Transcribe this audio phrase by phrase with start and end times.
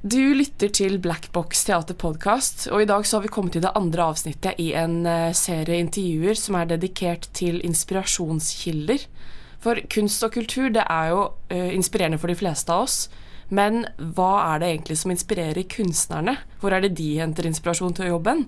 [0.00, 4.06] Du lytter til Blackbox teaterpodkast, og i dag så har vi kommet til det andre
[4.08, 9.04] avsnittet i en eh, serie intervjuer som er dedikert til inspirasjonskilder.
[9.60, 11.18] For kunst og kultur det er jo
[11.52, 13.10] uh, inspirerende for de fleste av oss,
[13.52, 13.82] men
[14.16, 16.38] hva er det egentlig som inspirerer kunstnerne?
[16.62, 18.46] Hvor er det de henter inspirasjon til jobben?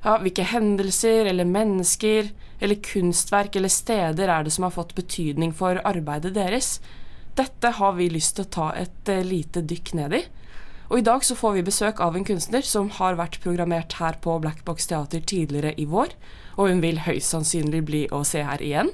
[0.00, 5.52] Ja, hvilke hendelser eller mennesker eller kunstverk eller steder er det som har fått betydning
[5.52, 6.78] for arbeidet deres?
[7.36, 10.24] Dette har vi lyst til å ta et uh, lite dykk ned i.
[10.88, 14.18] Og i dag så får vi besøk av en kunstner som har vært programmert her
[14.22, 16.14] på Blackbox Teater tidligere i vår,
[16.56, 18.92] og hun vil høyst sannsynlig bli å se her igjen.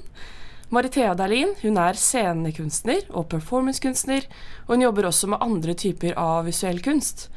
[0.73, 4.25] Marithea Dahlin hun er scenekunstner og performancekunstner,
[4.65, 7.29] og hun jobber også med andre typer av visuell kunst.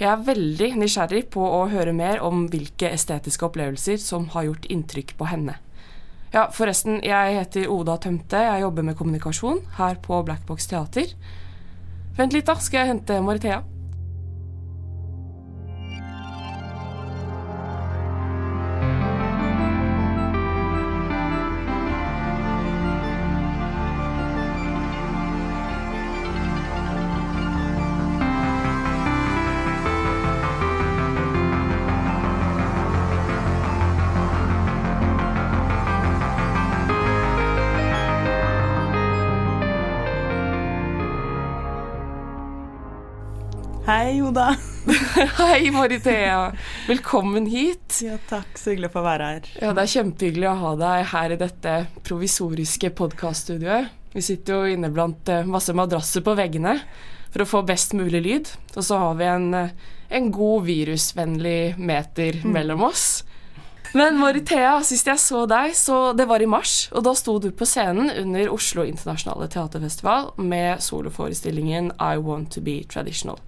[0.00, 4.66] Jeg er veldig nysgjerrig på å høre mer om hvilke estetiske opplevelser som har gjort
[4.72, 5.60] inntrykk på henne.
[6.34, 11.14] Ja, forresten, jeg heter Oda Tømte, jeg jobber med kommunikasjon her på Blackbox Teater.
[12.18, 13.62] Vent litt, da, skal jeg hente Marithea.
[43.90, 44.56] Hei, Oda.
[45.38, 46.52] Hei, Marithea.
[46.86, 47.98] Velkommen hit.
[48.04, 48.52] Ja, takk.
[48.54, 49.48] Så hyggelig å få være her.
[49.58, 51.72] Ja, Det er kjempehyggelig å ha deg her i dette
[52.06, 53.88] provisoriske podkaststudioet.
[54.14, 56.76] Vi sitter jo inne blant eh, masse madrasser på veggene
[57.32, 58.52] for å få best mulig lyd.
[58.76, 59.74] Og så har vi en, eh,
[60.20, 62.46] en god virusvennlig meter mm.
[62.54, 63.08] mellom oss.
[63.90, 67.50] Men Marithea, sist jeg så deg, så det var i mars, og da sto du
[67.50, 73.42] på scenen under Oslo internasjonale teaterfestival med soloforestillingen I Want To Be Traditional.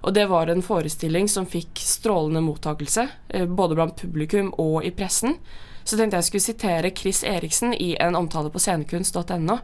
[0.00, 4.92] Og det var en forestilling som fikk strålende mottakelse, eh, både blant publikum og i
[4.96, 5.36] pressen.
[5.84, 9.58] Så tenkte jeg skulle sitere Chris Eriksen i en omtale på scenekunst.no.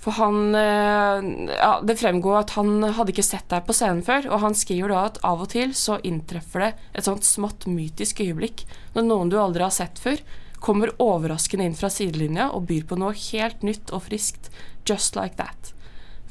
[0.00, 4.30] For han eh, Ja, det fremgår at han hadde ikke sett deg på scenen før,
[4.32, 8.22] og han skriver da at av og til så inntreffer det et sånt smått mytisk
[8.24, 8.64] øyeblikk
[8.96, 10.22] når noen du aldri har sett før,
[10.60, 14.50] kommer overraskende inn fra sidelinja og byr på noe helt nytt og friskt.
[14.88, 15.72] Just like that.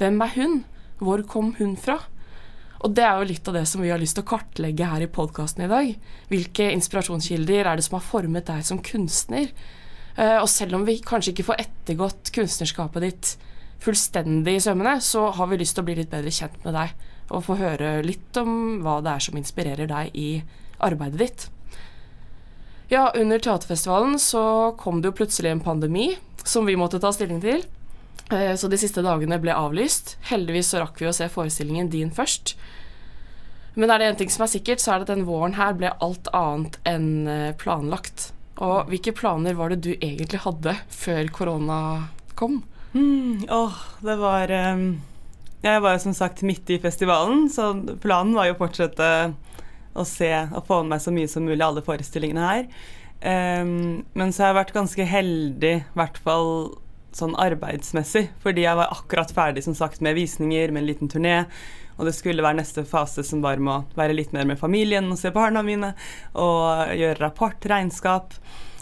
[0.01, 0.63] Hvem er hun?
[0.99, 2.01] Hvor kom hun fra?
[2.79, 5.03] Og det er jo litt av det som vi har lyst til å kartlegge her
[5.03, 5.91] i podkasten i dag.
[6.31, 9.51] Hvilke inspirasjonskilder er det som har formet deg som kunstner?
[10.15, 13.33] Uh, og selv om vi kanskje ikke får ettergått kunstnerskapet ditt
[13.83, 16.95] fullstendig i sømmene, så har vi lyst til å bli litt bedre kjent med deg
[17.29, 20.29] og få høre litt om hva det er som inspirerer deg i
[20.83, 21.47] arbeidet ditt.
[22.89, 26.15] Ja, under teaterfestivalen så kom det jo plutselig en pandemi
[26.47, 27.61] som vi måtte ta stilling til.
[28.29, 30.17] Eh, så de siste dagene ble avlyst.
[30.29, 32.55] Heldigvis så rakk vi å se forestillingen din først.
[33.79, 35.75] Men er det én ting som er sikkert, så er det at den våren her
[35.77, 38.31] ble alt annet enn eh, planlagt.
[38.59, 41.79] Og hvilke planer var det du egentlig hadde før korona
[42.39, 42.61] kom?
[42.91, 44.97] Mm, åh, det var um,
[45.61, 49.09] Jeg var jo som sagt midt i festivalen, så planen var jo å fortsette
[49.93, 52.67] å se og få med meg så mye som mulig alle forestillingene her.
[53.19, 56.51] Um, men så har jeg vært ganske heldig, i hvert fall
[57.15, 61.43] sånn arbeidsmessig, fordi jeg var akkurat ferdig som sagt med visninger, med en liten turné.
[61.99, 65.19] Og det skulle være neste fase som bare må være litt mer med familien og
[65.19, 65.91] se barna mine.
[66.39, 68.37] Og gjøre rapport, regnskap.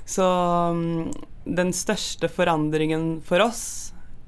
[0.07, 1.09] Så um,
[1.43, 3.65] den største forandringen for oss,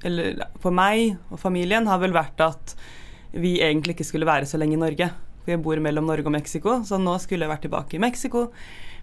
[0.04, 2.74] eller for meg og familien, har vel vært at
[3.30, 5.10] vi egentlig ikke skulle være så lenge i Norge.
[5.44, 8.48] For jeg bor mellom Norge og Mexico, så nå skulle jeg vært tilbake i Mexico.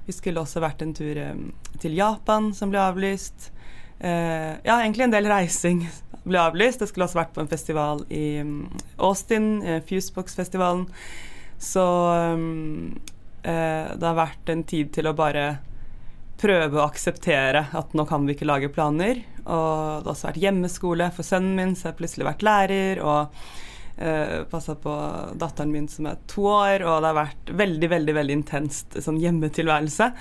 [0.08, 1.48] Vi skulle også vært en tur um,
[1.80, 3.54] til Japan, som ble avlyst.
[3.98, 5.86] Uh, ja, egentlig en del reising
[6.28, 6.82] ble avlyst.
[6.82, 8.68] Det skulle også vært på en festival i um,
[9.02, 10.86] Austin, uh, Fusebox-festivalen.
[11.58, 11.86] Så
[12.36, 12.98] um,
[13.42, 15.48] uh, det har vært en tid til å bare
[16.38, 19.24] prøve å akseptere at nå kan vi ikke lage planer.
[19.48, 23.02] Og det har også vært hjemmeskole for sønnen min, så jeg har plutselig vært lærer.
[23.02, 23.34] og
[23.98, 24.94] Uh, Passa på
[25.42, 29.18] datteren min som er to år, og det har vært veldig veldig, veldig intenst sånn
[29.24, 30.12] hjemmetilværelse.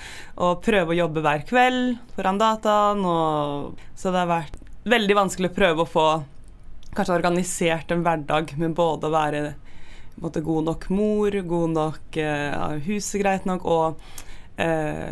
[0.41, 3.05] Og prøve å jobbe hver kveld foran dataen.
[3.05, 4.57] Og, så det har vært
[4.87, 6.07] veldig vanskelig å prøve å få
[6.97, 9.41] kanskje organisert en hverdag med både å være
[10.23, 13.99] måte, god nok mor, god nok uh, huset greit nok, og
[14.57, 15.11] uh,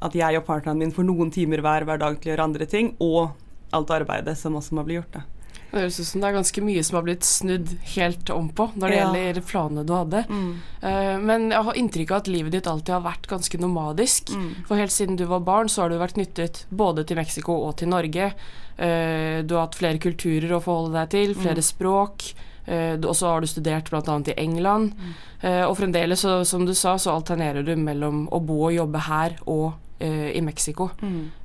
[0.00, 2.66] at jeg og partneren min får noen timer hver hver dag til å gjøre andre
[2.70, 3.36] ting, og
[3.76, 5.20] alt arbeidet som også må bli gjort.
[5.20, 5.39] Da.
[5.70, 8.68] Det høres ut som det er ganske mye som har blitt snudd helt om på
[8.74, 9.06] når det ja.
[9.06, 10.24] gjelder planene du hadde.
[10.28, 10.50] Mm.
[10.82, 14.34] Uh, men jeg har inntrykk av at livet ditt alltid har vært ganske nomadisk.
[14.34, 14.50] Mm.
[14.68, 17.76] For helt siden du var barn, så har du vært knyttet både til Mexico og
[17.80, 18.32] til Norge.
[18.80, 21.68] Uh, du har hatt flere kulturer å forholde deg til, flere mm.
[21.72, 22.30] språk.
[22.70, 24.22] Uh, og så har du studert bl.a.
[24.30, 24.94] i England.
[25.40, 29.04] Eh, og fremdeles, så, som du sa, så alternerer du mellom å bo og jobbe
[29.06, 30.90] her og eh, i Mexico.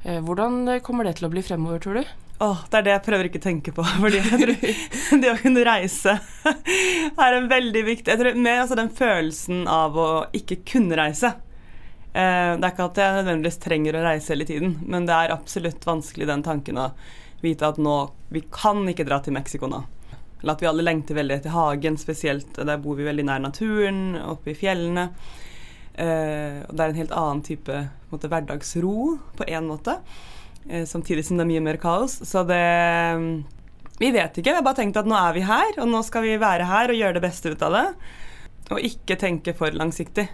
[0.04, 2.16] Eh, hvordan kommer det til å bli fremover, tror du?
[2.40, 3.84] Åh, det er det jeg prøver ikke å tenke på.
[4.04, 6.18] Fordi jeg tror det å kunne reise
[7.26, 11.32] er en veldig viktig Jeg tror med altså, den følelsen av å ikke kunne reise.
[12.12, 15.36] Eh, det er ikke at jeg nødvendigvis trenger å reise hele tiden, men det er
[15.36, 16.92] absolutt vanskelig den tanken å
[17.44, 17.96] vite at nå
[18.34, 19.82] Vi kan ikke dra til Mexico nå.
[20.42, 24.18] Eller at vi alle lengter veldig etter hagen, spesielt der bor vi veldig nær naturen,
[24.20, 25.08] oppe i fjellene.
[25.96, 28.96] Eh, det er en helt annen type måte, hverdagsro
[29.40, 30.02] på én måte.
[30.70, 32.18] Eh, samtidig som det er mye mer kaos.
[32.26, 32.62] Så det
[33.98, 34.50] Vi vet ikke.
[34.50, 36.92] Vi har bare tenkt at nå er vi her, og nå skal vi være her
[36.92, 37.86] og gjøre det beste ut av det.
[38.76, 40.28] Og ikke tenke for langsiktig.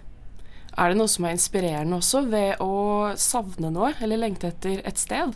[0.77, 4.97] Er det noe som er inspirerende også ved å savne noe, eller lengte etter et
[4.97, 5.35] sted?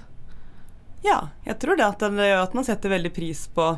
[1.06, 3.76] Ja, jeg tror det at, det gjør at man setter veldig pris på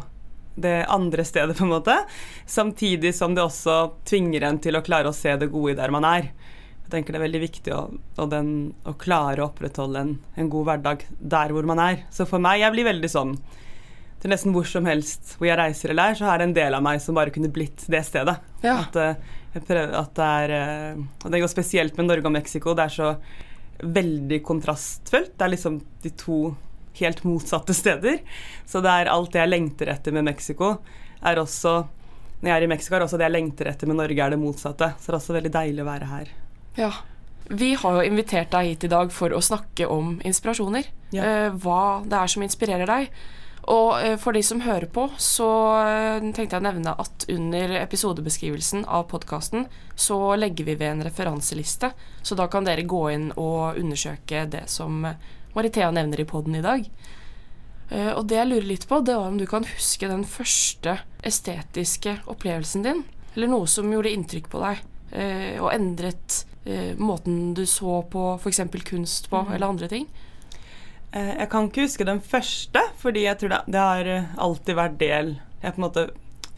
[0.56, 1.98] det andre stedet, på en måte.
[2.46, 5.92] Samtidig som det også tvinger en til å klare å se det gode i der
[5.94, 6.32] man er.
[6.88, 8.52] Jeg tenker det er veldig viktig å, å, den,
[8.88, 12.06] å klare å opprettholde en, en, god hverdag der hvor man er.
[12.16, 13.34] Så for meg, jeg blir veldig sånn
[14.24, 16.78] til nesten hvor som helst hvor jeg reiser eller er, så er det en del
[16.78, 18.38] av meg som bare kunne blitt det stedet.
[18.64, 18.78] Ja.
[18.86, 20.56] At, uh, prøver, at, det er
[20.96, 22.72] uh, Og det går spesielt med Norge og Mexico.
[22.72, 23.12] Det er så
[24.00, 25.36] veldig kontrastfullt.
[25.36, 26.40] Det er liksom de to
[27.04, 28.24] helt motsatte steder.
[28.64, 30.78] Så det er alt det jeg lengter etter med Mexico,
[31.20, 31.82] er også
[32.38, 34.38] Når jeg er i Mexico, er også det jeg lengter etter med Norge, er det
[34.38, 34.94] motsatte.
[35.02, 36.36] Så det er også veldig deilig å være her.
[36.78, 36.94] Ja.
[37.50, 40.88] Vi har jo invitert deg hit i dag for å snakke om inspirasjoner.
[41.16, 41.24] Ja.
[41.24, 43.12] Eh, hva det er som inspirerer deg.
[43.72, 45.48] Og eh, for de som hører på, så
[45.80, 51.06] eh, tenkte jeg å nevne at under episodebeskrivelsen av podkasten så legger vi ved en
[51.08, 51.92] referanseliste,
[52.22, 55.08] så da kan dere gå inn og undersøke det som
[55.56, 56.84] Marithea nevner i poden i dag.
[57.88, 62.18] Og det jeg lurer litt på, det var om du kan huske den første estetiske
[62.28, 63.00] opplevelsen din.
[63.34, 64.82] Eller noe som gjorde inntrykk på deg,
[65.64, 66.42] og endret
[67.00, 68.62] måten du så på f.eks.
[68.86, 69.52] kunst på, mm.
[69.56, 70.08] eller andre ting.
[71.14, 75.30] jeg kan ikke huske den første, fordi jeg tror det, det, har alltid vært del
[75.62, 76.04] Jeg er på en måte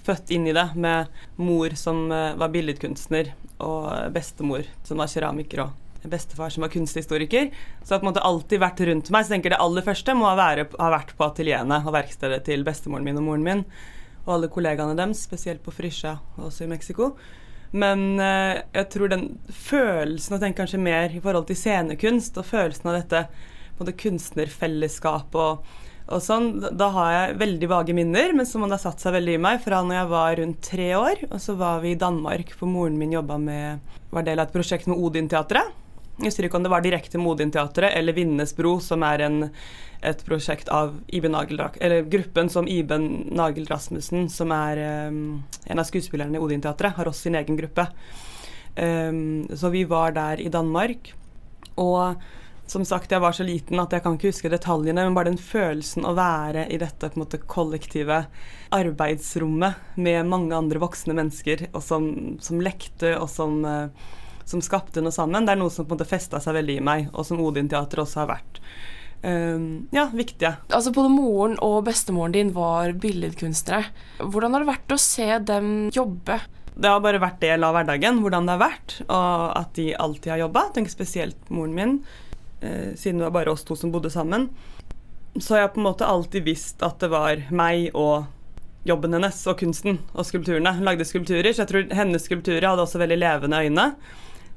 [0.07, 3.29] født inn i det med mor som var billedkunstner,
[3.61, 5.77] og bestemor som var keramiker og
[6.07, 7.49] bestefar som var kunsthistoriker.
[7.83, 9.25] Så har på en måte alltid vært rundt meg.
[9.25, 12.63] Så jeg tenker det aller første må være, ha vært på atelierene og verkstedet til
[12.67, 13.65] bestemoren min og moren min.
[14.25, 17.13] Og alle kollegaene deres, spesielt på Frisja, også i Mexico.
[17.71, 22.47] Men eh, jeg tror den følelsen, og tenker kanskje mer i forhold til scenekunst, og
[22.49, 23.25] følelsen av dette
[23.79, 25.75] både kunstnerfellesskapet og,
[26.09, 29.41] og sånn, da har jeg veldig vage minner, men som har satt seg veldig i
[29.45, 31.21] meg fra når jeg var rundt tre år.
[31.29, 34.55] Og så var vi i Danmark, for moren min jobba med Var del av et
[34.55, 35.69] prosjekt med Odin-teatret.
[36.19, 39.37] Jeg husker ikke om det var direkte Modin-teatret eller Vinnesbro, som er en,
[40.03, 45.87] et prosjekt av Iben eller gruppen som Iben Nagel Rasmussen, som er um, en av
[45.87, 47.87] skuespillerne i Odin-teatret, har også sin egen gruppe.
[48.75, 51.13] Um, så vi var der i Danmark.
[51.79, 52.19] Og
[52.67, 55.39] som sagt, jeg var så liten at jeg kan ikke huske detaljene, men bare den
[55.39, 58.25] følelsen å være i dette måte kollektive
[58.75, 62.11] arbeidsrommet med mange andre voksne mennesker, og som,
[62.43, 64.09] som lekte, og som uh,
[64.49, 65.45] som skapte noe sammen.
[65.45, 68.01] Det er noe som på en måte festa seg veldig i meg, og som Odin-teatret
[68.03, 68.61] også har vært.
[69.21, 70.53] Um, ja, viktige.
[70.71, 73.91] Altså Både moren og bestemoren din var billedkunstnere.
[74.23, 76.39] Hvordan har det vært å se dem jobbe?
[76.79, 80.33] Det har bare vært del av hverdagen, hvordan det har vært, og at de alltid
[80.33, 80.69] har jobba.
[80.75, 81.95] Tenker spesielt moren min,
[82.61, 84.47] eh, siden det var bare oss to som bodde sammen.
[85.35, 88.29] Så jeg har på en måte alltid visst at det var meg og
[88.87, 90.71] jobben hennes og kunsten og skulpturene.
[90.77, 93.85] Hun lagde skulpturer, så jeg tror hennes skulpturer hadde også veldig levende øyne.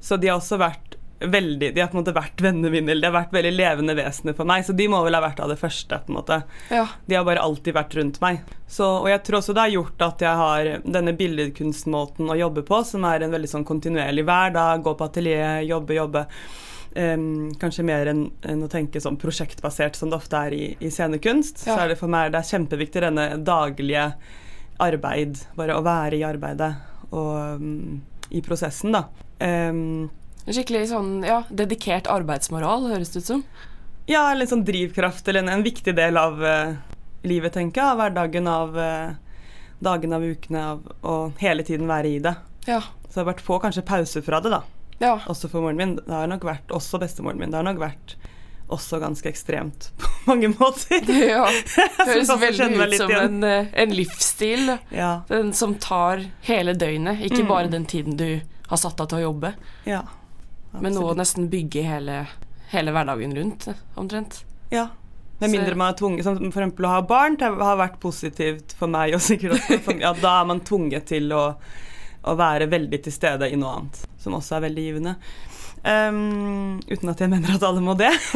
[0.03, 3.05] Så de har også vært veldig De har på en måte vært vennene mine, eller
[3.05, 4.65] de har vært veldig levende vesener for meg.
[4.67, 6.41] Så de må vel ha vært av det første, på en måte.
[6.73, 6.87] Ja.
[7.07, 8.43] De har bare alltid vært rundt meg.
[8.67, 12.67] Så, og jeg tror også det har gjort at jeg har denne billedkunstmåten å jobbe
[12.67, 16.27] på, som er en veldig sånn kontinuerlig hver dag, gå på atelier, jobbe, jobbe.
[16.93, 20.91] Um, kanskje mer enn en å tenke sånn prosjektbasert som det ofte er i, i
[20.93, 21.65] scenekunst.
[21.65, 21.77] Ja.
[21.77, 24.11] Så er det for meg det er kjempeviktig denne daglige
[24.83, 26.75] arbeid, bare å være i arbeidet
[27.13, 28.01] og um,
[28.33, 29.07] i prosessen, da.
[29.43, 30.11] Um,
[30.47, 33.45] Skikkelig sånn ja, dedikert arbeidsmoral, høres det ut som.
[34.11, 36.75] Ja, eller en sånn drivkraft, eller en, en viktig del av uh,
[37.27, 37.93] livet, tenker jeg.
[37.93, 39.37] Av hverdagen, av uh,
[39.83, 42.35] dagene, av ukene, av å hele tiden være i det.
[42.67, 42.81] Ja.
[43.07, 44.63] Så det har vært få kanskje pauser fra det, da.
[45.03, 45.17] Ja.
[45.31, 45.97] Også for moren min.
[45.99, 47.51] Det har nok vært også bestemoren min.
[47.55, 48.17] Det har nok vært
[48.73, 51.03] også ganske ekstremt på mange måter.
[51.33, 51.47] Ja,
[52.07, 54.77] det høres veldig ut som en, eh, en, livsstil.
[54.95, 55.13] Ja.
[55.29, 57.51] Den som tar hele døgnet, ikke mm.
[57.51, 59.53] bare den tiden du har satt av til å jobbe.
[59.89, 60.03] Ja,
[60.73, 62.19] Men nå nesten bygge hele,
[62.73, 63.69] hele hverdagen rundt,
[64.01, 64.43] omtrent.
[64.73, 64.89] Ja.
[65.43, 68.91] Med mindre man er tvunget Som eksempel å ha barn det har vært positivt for
[68.93, 71.47] meg, og sikkert også for ja, Da er man tvunget til å,
[72.23, 75.17] å være veldig til stede i noe annet, som også er veldig givende.
[75.83, 78.13] Um, uten at jeg mener at alle må det.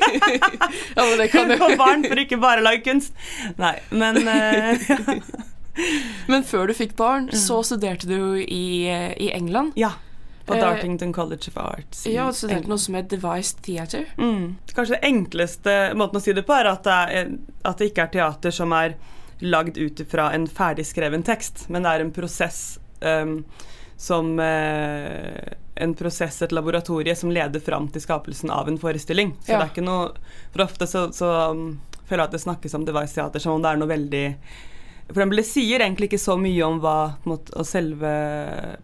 [0.00, 3.12] ja, men det kan Få jo barn for ikke bare å lage kunst.
[3.60, 4.88] Nei, men eh,
[6.32, 9.72] Men før du fikk barn, så studerte du i, i England.
[9.76, 9.92] Ja.
[10.48, 12.06] På Eh, Dartington College of Arts.
[12.08, 12.72] Ja, og studerte England.
[12.72, 14.06] noe som het Devised Theater.
[14.16, 14.56] Mm.
[14.74, 17.32] Kanskje det enkleste måten å si det på, er at det, er,
[17.68, 18.94] at det ikke er teater som er
[19.44, 22.62] lagd ut fra en ferdigskreven tekst, men det er en prosess
[23.04, 23.44] um,
[23.96, 29.36] som eh, En prosess, et laboratorie, som leder fram til skapelsen av en forestilling.
[29.44, 29.58] Så Ja.
[29.60, 30.08] det er ikke noe
[30.50, 33.62] For ofte så, så um, føler jeg at det snakkes om device teater som om
[33.62, 34.24] det er noe veldig
[35.08, 38.10] for eksempel, Det sier egentlig ikke så mye om hva, måte, selve,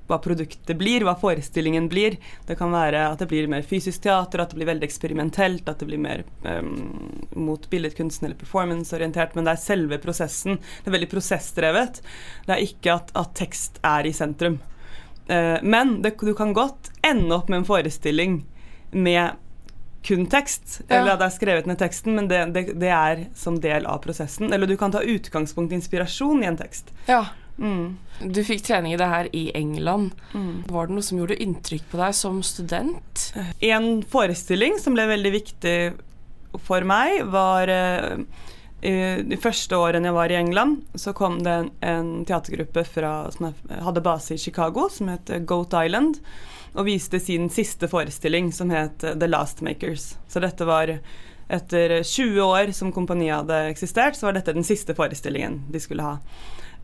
[0.09, 2.17] hva produktet blir, hva forestillingen blir.
[2.49, 5.83] Det kan være at det blir mer fysisk teater, at det blir veldig eksperimentelt, at
[5.83, 10.57] det blir mer um, mot billedkunsten eller performance-orientert, men det er selve prosessen.
[10.81, 12.01] Det er veldig prosessdrevet.
[12.49, 14.63] Det er ikke at, at tekst er i sentrum.
[15.29, 18.41] Uh, men det, du kan godt ende opp med en forestilling
[18.97, 19.44] med
[20.05, 20.99] kun tekst, Ja.
[20.99, 24.03] eller at det er skrevet ned teksten, men det, det, det er som del av
[24.05, 24.53] prosessen.
[24.53, 26.93] Eller du kan ta utgangspunkt i inspirasjon i en tekst.
[27.09, 27.25] Ja.
[27.59, 27.97] Mm.
[28.35, 30.11] Du fikk trening i det her i England.
[30.35, 30.65] Mm.
[30.69, 33.29] Var det noe som gjorde inntrykk på deg som student?
[33.65, 35.77] En forestilling som ble veldig viktig
[36.67, 38.21] for meg, var eh,
[38.85, 43.55] de første årene jeg var i England, så kom det en, en teatergruppe fra, som
[43.71, 46.21] hadde base i Chicago, som het Goat Island,
[46.75, 50.15] og viste sin siste forestilling, som het The Last Makers.
[50.29, 50.91] Så dette var
[51.49, 56.07] etter 20 år som kompaniet hadde eksistert, så var dette den siste forestillingen de skulle
[56.07, 56.19] ha.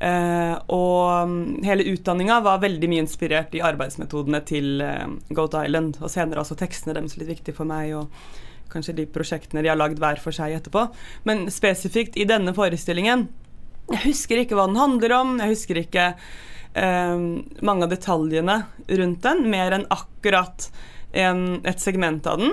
[0.01, 5.99] Uh, og mm, hele utdanninga var veldig mye inspirert i arbeidsmetodene til uh, Goat Island,
[6.01, 8.09] og senere også tekstene deres litt viktig for meg, og
[8.73, 10.87] kanskje de prosjektene de har lagd hver for seg etterpå.
[11.29, 13.27] Men spesifikt i denne forestillingen
[13.91, 18.55] Jeg husker ikke hva den handler om, jeg husker ikke eh, mange av detaljene
[18.87, 20.69] rundt den, mer enn akkurat
[21.11, 22.53] en, et segment av den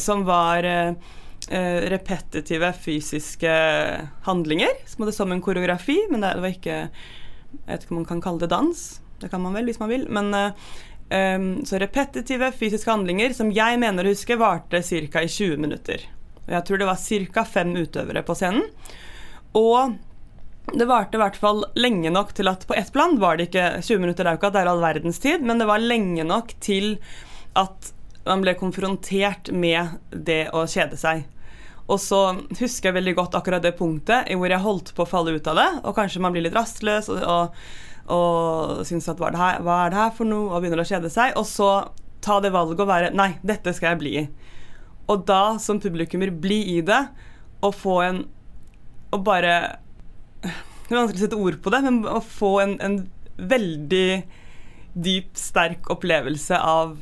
[0.00, 0.92] som var eh,
[1.50, 3.52] eh, repetitive fysiske
[4.22, 4.68] handlinger.
[4.86, 6.78] Som hadde som en koreografi, men det, var ikke
[7.56, 8.82] Jeg vet ikke om man kan kalle det dans.
[9.20, 10.06] Det kan man vel hvis man vil.
[10.12, 15.22] Men eh, så repetitive fysiske handlinger som jeg mener å huske varte ca.
[15.22, 16.08] i 20 minutter.
[16.46, 17.44] Og Jeg tror det var ca.
[17.44, 18.66] fem utøvere på scenen.
[19.56, 19.96] Og
[20.74, 23.68] det varte i hvert fall lenge nok til at på ett plan var det ikke
[23.86, 26.96] 20 minutter, er at det er all verdens tid, men det var lenge nok til
[27.56, 27.92] at
[28.26, 31.22] man ble konfrontert med det å kjede seg.
[31.86, 32.20] Og så
[32.58, 35.60] husker jeg veldig godt akkurat det punktet hvor jeg holdt på å falle ut av
[35.60, 37.62] det, og kanskje man blir litt rastløs og, og,
[38.16, 40.88] og syns at hva er, her, hva er det her for noe, og begynner å
[40.88, 41.70] kjede seg, og så
[42.26, 44.26] ta det valget å være Nei, dette skal jeg bli i.
[45.14, 47.04] Og da som publikummer bli i det,
[47.62, 48.24] og få en
[49.14, 49.52] Og bare
[50.86, 52.98] Det er vanskelig å sette ord på det, men å få en, en
[53.36, 54.22] veldig
[54.96, 56.96] dyp, sterk opplevelse av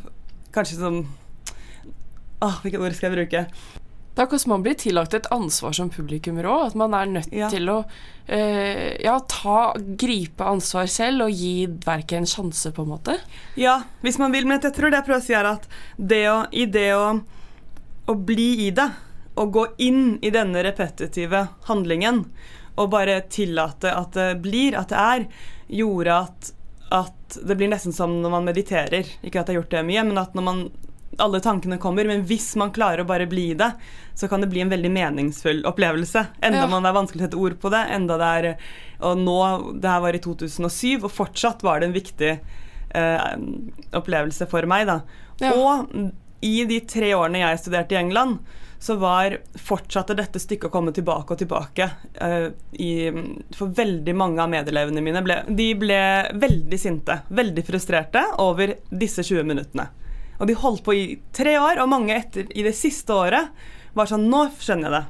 [0.54, 1.00] Kanskje som
[2.44, 3.40] Åh, hvilket ord skal jeg bruke?
[4.14, 6.66] Det er akkurat som man blir tillagt et ansvar som publikummer òg.
[6.68, 7.48] At man er nødt Ja.
[7.50, 7.80] til å
[8.28, 13.16] eh, ja, ta, gripe ansvar selv og gi verket en sjanse, på en måte.
[13.58, 15.66] Ja, hvis man vil, men jeg tror det jeg prøver å si er at
[15.98, 17.08] det å, i det å,
[18.06, 18.86] å bli i det,
[19.34, 22.26] å gå inn i denne repetitive handlingen,
[22.76, 25.26] og bare tillate at det blir, at det er,
[25.80, 26.48] gjorde at,
[26.94, 29.12] at det blir nesten som når man mediterer.
[29.22, 30.64] Ikke at jeg har gjort det mye, men at når man
[31.22, 33.70] alle tankene kommer, men hvis man klarer å bare bli det,
[34.18, 36.24] så kan det bli en veldig meningsfull opplevelse.
[36.42, 36.66] Enda Ja.
[36.66, 38.56] man det er vanskelig å sette ord på det, enda det er
[39.04, 39.38] Og nå,
[39.82, 42.40] det her var i 2007, og fortsatt var det en viktig
[42.94, 43.36] eh,
[43.92, 45.00] opplevelse for meg, da.
[45.42, 45.52] Ja.
[45.52, 45.90] Og
[46.40, 48.38] i de tre årene jeg studerte i England,
[48.78, 51.88] så var fortsatte dette stykket å komme tilbake og tilbake.
[52.18, 53.08] Uh, i,
[53.56, 56.00] for veldig mange av medelevene mine ble, de ble
[56.40, 59.88] veldig sinte, veldig frustrerte over disse 20 minuttene.
[60.40, 61.04] Og de holdt på i
[61.34, 63.52] tre år, og mange etter i det siste året
[63.94, 65.04] var sånn Nå skjønner jeg det.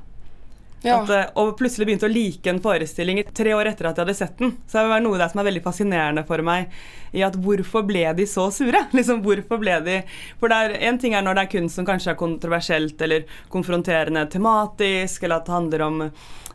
[0.84, 0.98] Ja.
[1.00, 4.16] At, eh, og plutselig begynte å like en forestilling tre år etter at jeg hadde
[4.18, 4.52] sett den.
[4.68, 6.74] Så det var noe der som er veldig fascinerende for meg.
[7.16, 8.84] I at hvorfor ble de så sure?
[8.96, 9.96] Liksom, hvorfor ble de
[10.42, 13.24] For det er en ting er når det er kunst som kanskje er kontroversielt eller
[13.54, 15.98] konfronterende tematisk, eller at det handler om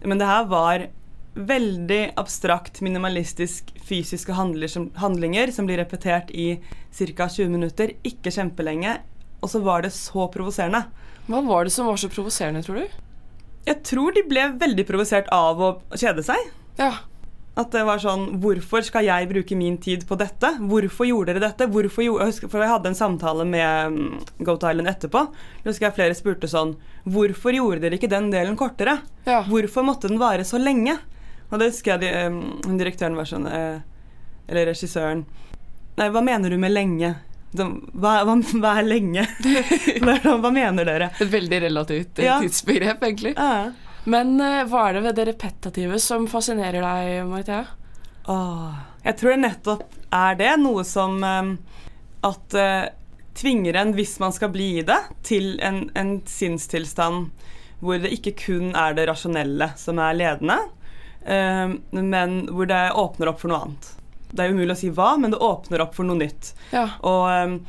[0.06, 0.88] Men det her var
[1.40, 6.60] veldig abstrakt, minimalistisk, fysiske handler som, handlinger som blir repetert i
[6.92, 7.30] ca.
[7.30, 7.94] 20 minutter.
[8.04, 9.00] Ikke kjempelenge.
[9.40, 10.86] Og så var det så provoserende.
[11.30, 13.00] Hva var det som var så provoserende, tror du?
[13.68, 16.52] Jeg tror de ble veldig provosert av å kjede seg.
[16.80, 16.94] Ja.
[17.60, 20.54] At det var sånn Hvorfor skal jeg bruke min tid på dette?
[20.70, 21.68] Hvorfor gjorde dere dette?
[21.72, 25.26] Hvorfor gjorde, for jeg hadde en samtale med um, Goat Island etterpå.
[25.64, 26.78] Da husker jeg flere spurte sånn
[27.10, 29.00] Hvorfor gjorde dere ikke den delen kortere?
[29.28, 29.42] Ja.
[29.50, 30.96] Hvorfor måtte den vare så lenge?
[31.50, 33.82] Og det husker jeg de, um, direktøren var sånn uh,
[34.48, 35.26] Eller regissøren
[36.00, 37.18] Nei, hva mener du med lenge?
[37.52, 37.66] Hva,
[38.28, 39.24] hva, hva er lenge?
[40.04, 41.08] hva mener dere?
[41.18, 42.38] Et veldig relativt eh, Ja.
[42.44, 43.34] tidsbegrep, egentlig.
[43.38, 43.72] Ja.
[44.10, 47.64] Men eh, hva er det ved det repetitive som fascinerer deg, Maritea?
[48.30, 48.78] Åh,
[49.08, 50.52] jeg tror det nettopp er det.
[50.62, 51.54] Noe som eh,
[52.30, 52.58] at
[53.40, 57.30] tvinger en, hvis man skal bli i det, til en, en sinnstilstand
[57.80, 60.58] hvor det ikke kun er det rasjonelle som er ledende,
[61.96, 63.88] men hvor det åpner opp for noe annet.
[64.30, 66.54] Det er umulig å si hva, men det åpner opp for noe nytt.
[66.74, 66.86] Ja.
[67.08, 67.60] Og um,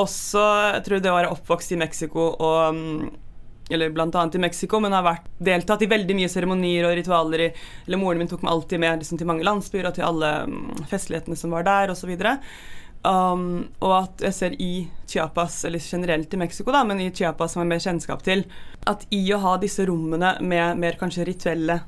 [0.00, 0.44] også,
[0.76, 3.10] jeg tror det å være oppvokst i Mexico og um,
[3.70, 7.44] eller annet i Mexico, men har vært, deltatt i veldig mye seremonier og ritualer.
[7.44, 7.48] I,
[7.86, 10.72] eller Moren min tok meg alltid med liksom, til mange landsbyer og til alle um,
[10.90, 12.10] festlighetene som var der, osv.
[13.06, 13.44] Um,
[13.78, 14.72] og at jeg ser i
[15.08, 18.44] Chiapas, eller generelt i Mexico, da, men i Chiapas som jeg har mer kjennskap til,
[18.90, 21.80] at i å ha disse rommene med mer kanskje rituelle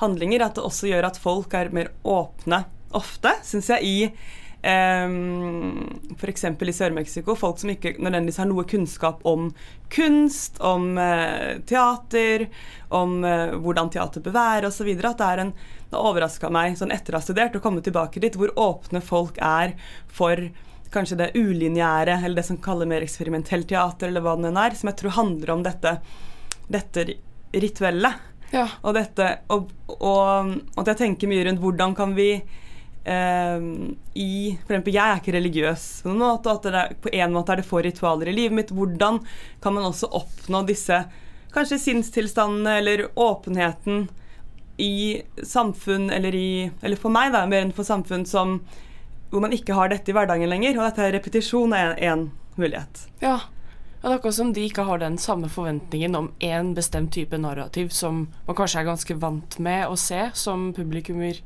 [0.00, 2.64] handlinger, at det også gjør at folk er mer åpne
[2.96, 6.44] ofte, syns jeg, i Um, F.eks.
[6.44, 7.36] i Sør-Mexico.
[7.38, 9.52] Folk som ikke nødvendigvis har noe kunnskap om
[9.94, 12.48] kunst, om uh, teater,
[12.90, 14.90] om uh, hvordan teater bør være osv.
[14.98, 15.52] At det er en
[15.88, 19.38] Det overraska meg sånn etter å ha studert å komme tilbake dit, hvor åpne folk
[19.40, 19.72] er
[20.12, 20.50] for
[20.92, 24.76] kanskje det ulineære, eller det som kaller mer eksperimentelt teater, eller hva det enn er,
[24.76, 25.94] som jeg tror handler om dette,
[26.68, 27.06] dette
[27.56, 28.12] rituelle.
[28.52, 28.66] Ja.
[28.82, 32.30] Og dette og, og, og jeg tenker mye rundt hvordan kan vi
[33.08, 33.64] eh,
[34.14, 34.30] i
[34.64, 37.54] For eksempel, jeg er ikke religiøs på noen måte, at det er, på en måte
[37.54, 38.74] er det få ritualer i livet mitt.
[38.74, 39.22] Hvordan
[39.64, 41.02] kan man også oppnå disse
[41.54, 44.08] kanskje sinnstilstandene eller åpenheten
[44.78, 48.60] i samfunn eller i Eller for meg, da, mer enn for samfunn som
[49.28, 50.78] hvor man ikke har dette i hverdagen lenger.
[50.78, 53.08] Og dette er repetisjon er én mulighet.
[53.20, 53.40] ja.
[53.98, 57.34] Ja, Det er akkurat som de ikke har den samme forventningen om én bestemt type
[57.34, 61.40] narrativ som man kanskje er ganske vant med å se som publikummer,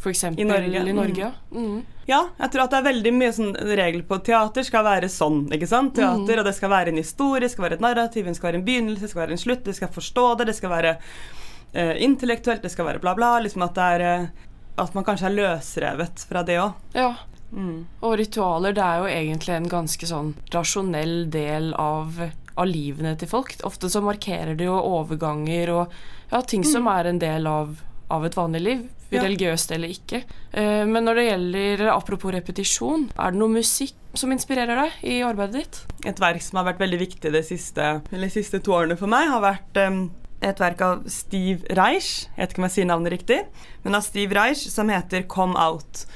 [0.00, 0.24] f.eks.
[0.24, 1.30] I Norge, I Norge ja.
[1.52, 1.84] Mm.
[2.06, 5.46] Ja, jeg tror at det er veldig mye sånn regel på teater skal være sånn.
[5.50, 5.96] ikke sant?
[5.96, 8.60] Teater, og Det skal være en historie, det skal være et narrativ, det skal være
[8.60, 11.94] en begynnelse, det skal være en slutt, det skal forstå det, det skal være uh,
[12.06, 13.32] intellektuelt, det skal være bla, bla.
[13.42, 14.44] liksom At det er uh,
[14.76, 16.84] at man kanskje er løsrevet fra det òg.
[16.94, 17.14] ja.
[17.56, 17.86] Mm.
[18.02, 22.18] Og ritualer det er jo egentlig en ganske sånn rasjonell del av,
[22.58, 23.54] av livene til folk.
[23.64, 25.94] Ofte så markerer det jo overganger og
[26.32, 27.78] ja, ting som er en del av,
[28.10, 28.82] av et vanlig liv.
[29.12, 29.22] Ja.
[29.22, 30.22] Religiøst eller ikke.
[30.50, 35.16] Eh, men når det gjelder apropos repetisjon, er det noe musikk som inspirerer deg i
[35.22, 35.80] arbeidet ditt?
[36.10, 39.10] Et verk som har vært veldig viktig de siste, eller de siste to årene for
[39.12, 40.00] meg, har vært em,
[40.42, 43.38] et verk av Steve Reich, jeg vet ikke om jeg sier navnet riktig,
[43.84, 46.06] men av Steve Reich som heter Come Out.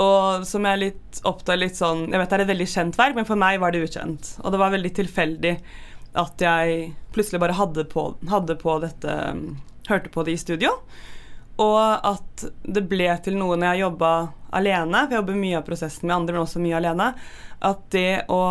[0.00, 3.14] Og som jeg litt oppdaget litt sånn Jeg vet det er et veldig kjent verk,
[3.14, 4.32] men for meg var det ukjent.
[4.42, 5.52] Og det var veldig tilfeldig
[6.18, 9.14] at jeg plutselig bare hadde på, hadde på dette
[9.84, 10.70] Hørte på det i studio.
[11.62, 14.12] Og at det ble til noe når jeg jobba
[14.54, 17.12] alene, for jeg jobber mye av prosessen med andre, men også mye alene,
[17.64, 18.42] at det å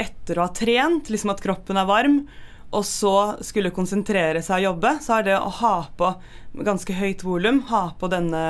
[0.00, 2.22] etter å ha trent, liksom at kroppen er varm,
[2.70, 6.12] og så skulle konsentrere seg og jobbe, så er det å ha på
[6.64, 8.42] ganske høyt volum, ha på denne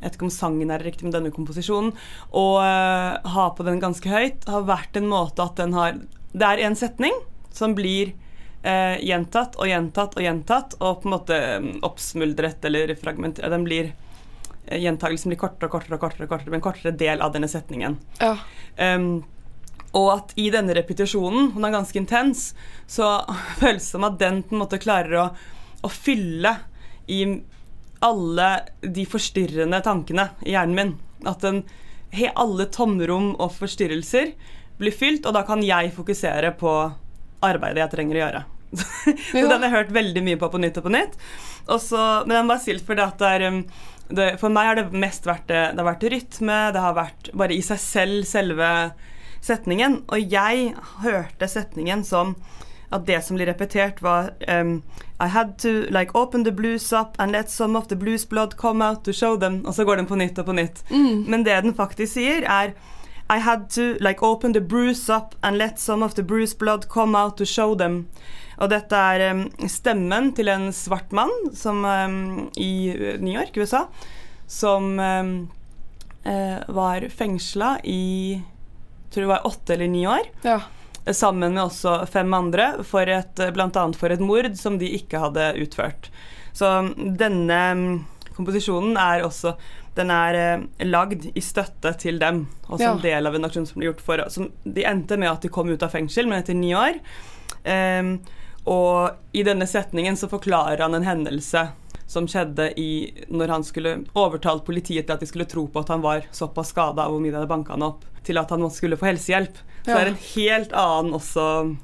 [0.00, 1.90] jeg vet ikke om sangen er riktig, men denne komposisjonen,
[2.32, 5.98] og eh, ha på den ganske høyt, har vært en måte at den har
[6.32, 7.12] Det er en setning
[7.52, 8.14] som blir
[8.62, 13.66] eh, gjentatt og gjentatt og gjentatt, og på en måte mm, oppsmuldret eller fragmentert Den
[13.66, 13.92] blir
[14.66, 17.50] eh, Gjentagelsen blir kortere og kortere og kortere, kortere, men en kortere del av denne
[17.50, 17.98] setningen.
[18.20, 18.36] Ja.
[18.76, 19.22] Um,
[19.96, 22.50] og at i denne repetisjonen, hun er ganske intens,
[22.86, 23.20] så
[23.60, 25.28] føles det som at den på en måte klarer å,
[25.82, 26.56] å fylle
[27.10, 27.24] i
[28.00, 28.48] alle
[28.80, 30.92] de forstyrrende tankene i hjernen min.
[31.28, 31.64] At den,
[32.32, 34.32] alle tomrom og forstyrrelser
[34.80, 36.72] blir fylt, og da kan jeg fokusere på
[37.44, 38.42] arbeidet jeg trenger å gjøre.
[39.30, 41.16] så den har jeg hørt veldig mye på på nytt og på nytt.
[41.70, 43.62] Også, men den var stilt fordi at det er um,
[44.10, 47.30] det, For meg har det mest vært det, det har vært rytme, det har vært
[47.36, 48.70] bare i seg selv selve
[49.44, 50.02] setningen.
[50.10, 50.72] Og jeg
[51.04, 52.34] hørte setningen som
[52.90, 54.80] at det som blir repetert, var um,
[55.22, 58.56] I had to like open the blues up and let some of the blues blood
[58.58, 59.62] come out to show them.
[59.66, 60.82] Og så går den på nytt og på nytt.
[60.90, 62.74] Men det den faktisk sier, er
[63.30, 66.88] I had to like open the bruise up and let some of the bruise blood
[66.88, 68.08] come out to show them.
[68.58, 72.90] Og dette er um, stemmen til en svart mann som, um, i
[73.22, 73.86] New York, USA,
[74.50, 75.30] som um,
[76.26, 78.42] uh, var fengsla i
[79.10, 80.60] tror det var åtte eller ni år ja.
[81.12, 85.22] sammen med også fem andre, for et, blant annet for et mord som de ikke
[85.22, 86.10] hadde utført.
[86.52, 86.68] Så
[87.18, 87.60] denne
[88.36, 89.56] komposisjonen er også
[89.96, 93.02] Den er eh, lagd i støtte til dem, og som Ja.
[93.02, 95.68] del av en aksjon som ble gjort for som, De endte med at de kom
[95.68, 97.00] ut av fengsel, men etter ni år.
[97.64, 98.16] Eh,
[98.66, 101.68] og i denne setningen så forklarer han en hendelse
[102.06, 105.88] som skjedde i, når han skulle overtalt politiet til at de skulle tro på at
[105.88, 108.64] han var såpass skada av hvor mye de hadde banka han opp, til at han
[108.70, 109.54] skulle få helsehjelp.
[109.84, 109.94] Så Ja.
[109.94, 111.76] det er en helt annen også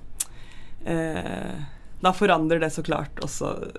[0.86, 1.54] eh,
[2.02, 3.72] Da forandrer det så klart også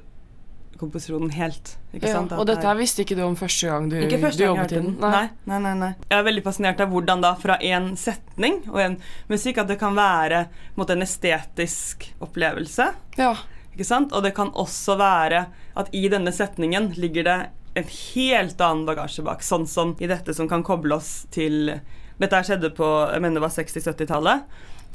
[0.77, 1.73] komposisjonen helt.
[1.93, 2.31] Ikke Ja, sant?
[2.31, 4.45] At og dette er- her visste ikke du om første gang du, ikke første du
[4.45, 4.97] gang jobbet i den?
[4.99, 5.29] Nei.
[5.45, 5.89] Nei, nei, nei.
[6.09, 8.97] Jeg er veldig fascinert av hvordan da fra en setning og en
[9.29, 12.93] musikk at det kan være en, måte, en estetisk opplevelse.
[13.17, 13.33] Ja.
[13.75, 14.13] Ikke sant?
[14.13, 15.45] Og det kan også være
[15.77, 17.37] at i denne setningen ligger det
[17.77, 17.83] en
[18.15, 19.41] helt annen bagasje bak.
[19.45, 21.79] Sånn som i dette som kan koble oss til
[22.19, 24.41] Dette skjedde på jeg mener det var 60-70-tallet.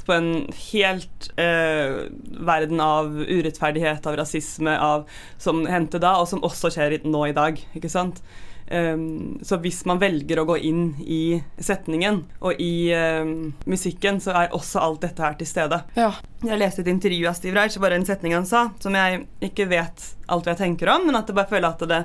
[0.07, 0.31] På en
[0.71, 2.07] helt eh,
[2.43, 5.05] verden av urettferdighet, av rasisme, av,
[5.41, 7.61] som hendte da, og som også skjer nå i dag.
[7.77, 8.23] Ikke sant?
[8.71, 14.33] Um, så hvis man velger å gå inn i setningen og i um, musikken, så
[14.39, 15.83] er også alt dette her til stede.
[15.99, 16.13] ja.
[16.43, 19.67] Jeg leste et intervju av Steve Reich, bare en setning han sa, som jeg ikke
[19.71, 22.01] vet alt jeg tenker om, men at jeg bare føler at det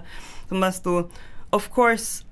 [0.51, 1.01] som bare sto
[1.51, 2.28] Of course,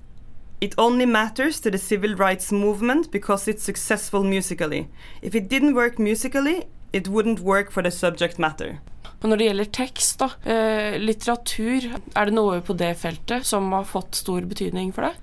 [0.67, 4.89] it only matters to the civil rights movement because it's successful musically.
[5.23, 8.79] If it didn't work musically, it wouldn't work for the subject matter.
[9.21, 13.71] Men når det gjelder tekst, da, eh, litteratur, er det noe på det feltet som
[13.73, 15.23] har fått stor betydning for deg?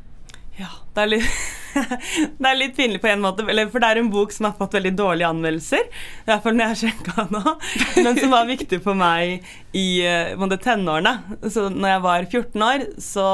[0.58, 1.30] Ja, det er litt
[2.38, 4.58] Det er litt pinlig på en måte, eller, for det er en bok som har
[4.60, 5.88] fått veldig dårlige anmeldelser.
[6.22, 7.56] I hvert fall når jeg sjekka nå.
[8.06, 11.16] Men som var viktig for meg i eh, måte, tenårene.
[11.50, 13.26] Så når jeg var 14 år, så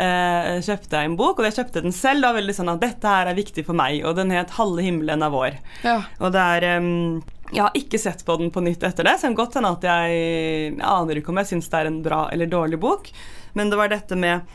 [0.00, 2.24] eh, kjøpte jeg en bok, og jeg kjøpte den selv.
[2.24, 5.22] Da veldig sånn at dette her er viktig for meg, og den het 'Halve himmelen
[5.22, 5.60] er vår'.
[5.84, 5.98] Ja.
[6.20, 9.26] Og det er um, Jeg har ikke sett på den på nytt etter det, så
[9.26, 12.28] det kan godt hende at jeg, aner ikke om jeg syns det er en bra
[12.30, 13.10] eller dårlig bok,
[13.54, 14.46] men det var dette med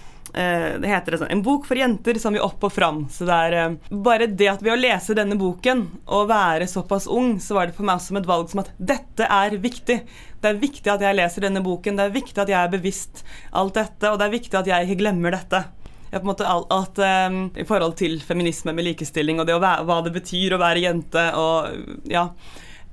[0.81, 3.05] det heter det sånn, En bok for jenter som vil opp og fram.
[3.11, 7.07] Så det er eh, bare det at ved å lese denne boken og være såpass
[7.11, 10.01] ung, så var det for meg som et valg som at dette er viktig.
[10.41, 13.23] Det er viktig at jeg leser denne boken, det er viktig at jeg er bevisst
[13.55, 15.63] alt dette, og det er viktig at jeg ikke glemmer dette.
[16.13, 16.99] Ja, alt, at,
[17.31, 20.83] um, I forhold til feminisme med likestilling og det være, hva det betyr å være
[20.85, 22.27] jente og ja.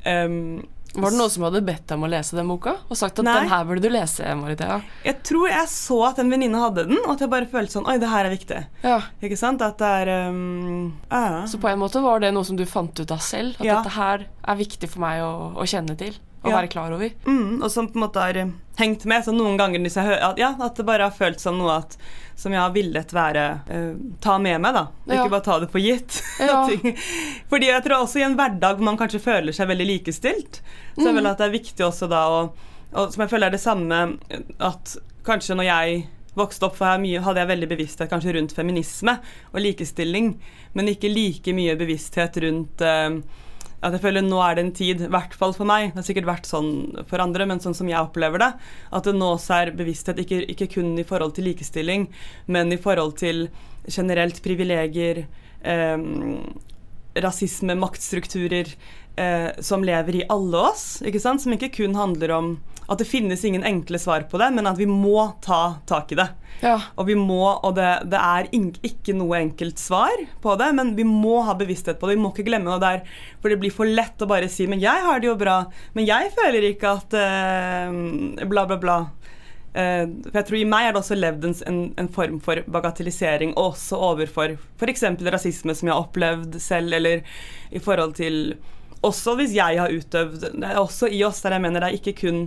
[0.09, 0.63] em,
[0.95, 2.75] Var det noen som hadde bedt deg om å lese den boka?
[2.93, 3.35] Og sagt at Nei.
[3.41, 4.81] den her burde du lese, Maritea?
[5.07, 7.89] jeg tror jeg så at en venninne hadde den, og at jeg bare følte sånn
[7.89, 8.59] Oi, det her er viktig.
[8.85, 8.99] Ja.
[9.25, 9.65] Ikke sant?
[9.65, 11.47] At det er um, ja.
[11.49, 13.57] Så på en måte var det noe som du fant ut av selv?
[13.61, 13.79] At Ja.
[13.81, 16.19] dette her er viktig for meg å, å kjenne til?
[16.43, 16.57] Og Ja.
[16.61, 17.11] være klar over?
[17.25, 19.23] mm, Og som på en måte har eh, hengt med.
[19.25, 21.97] Så noen ganger hvis jeg hører ja, at det bare har føltes som noe at,
[22.35, 24.87] som jeg har villet være uh, Ta med meg, da.
[25.07, 25.21] Ja.
[25.21, 26.23] Ikke bare ta det for gitt.
[26.41, 26.67] Ja.
[27.51, 30.61] Fordi jeg tror også i en hverdag hvor man kanskje føler seg veldig likestilt,
[30.97, 31.17] så er Mm.
[31.21, 32.53] vel at det er viktig også da å
[32.95, 34.19] Og som jeg føler er det samme
[34.61, 36.03] at kanskje når jeg
[36.37, 39.15] vokste opp, for jeg hadde jeg veldig bevissthet kanskje rundt feminisme
[39.55, 40.35] og likestilling,
[40.75, 43.17] men ikke like mye bevissthet rundt eh,
[43.83, 46.07] at jeg føler nå er det en tid, i hvert fall for meg, det har
[46.07, 46.71] sikkert vært sånn
[47.11, 48.51] for andre, men sånn som jeg opplever det,
[48.95, 52.07] at det nå er bevissthet ikke, ikke kun i forhold til likestilling,
[52.47, 53.49] men i forhold til
[53.91, 55.25] generelt privilegier,
[55.67, 56.05] eh,
[57.23, 58.71] rasisme, maktstrukturer
[59.21, 61.43] eh, som lever i alle oss, ikke sant?
[61.43, 62.55] som ikke kun handler om
[62.89, 66.19] at det finnes ingen enkle svar på det, men at vi må ta tak i
[66.19, 66.29] det.
[66.63, 66.77] Ja.
[66.99, 71.07] Og vi må, og det, det er ikke noe enkelt svar på det, men vi
[71.09, 72.19] må ha bevissthet på det.
[72.19, 74.83] Vi må ikke glemme det der, for det blir for lett å bare si 'men
[74.83, 78.99] jeg har det jo bra', men jeg føler ikke at eh, bla, bla, bla.
[79.75, 83.55] Eh, for jeg tror I meg er det også levd en, en, form for bagatellisering,
[83.57, 85.07] også overfor f.eks.
[85.33, 87.23] rasisme, som jeg har opplevd selv, eller
[87.71, 88.59] i forhold til
[89.03, 92.21] Også hvis jeg har utøvd Det også i oss der jeg mener det er ikke
[92.21, 92.45] kun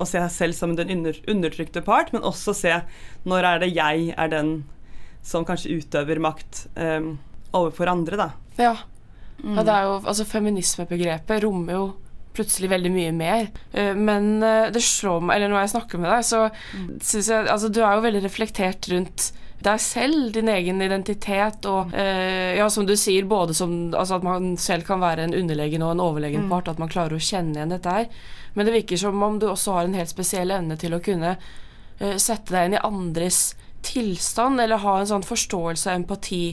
[0.00, 2.76] å se selv som den under, undertrykte part, men også se
[3.28, 4.54] når er det jeg er den
[5.26, 7.12] som kanskje utøver makt um,
[7.56, 8.30] overfor andre, da.
[8.60, 8.78] ja.
[9.40, 11.84] Ja, det er jo, altså Feminismebegrepet rommer jo
[12.36, 13.46] plutselig veldig mye mer.
[13.72, 16.42] Uh, Men uh, det slår meg, eller når jeg snakker med deg, så
[17.00, 21.92] syns jeg Altså, du er jo veldig reflektert rundt deg selv, din egen identitet, og
[21.92, 25.84] eh, ja, som du sier, både som altså at man selv kan være en underlegen
[25.84, 28.08] og en overlegen part, at man klarer å kjenne igjen dette her.
[28.54, 31.36] Men det virker som om du også har en helt spesiell evne til å kunne
[31.36, 33.40] uh, sette deg inn i andres
[33.86, 36.44] tilstand, eller ha en sånn forståelse og empati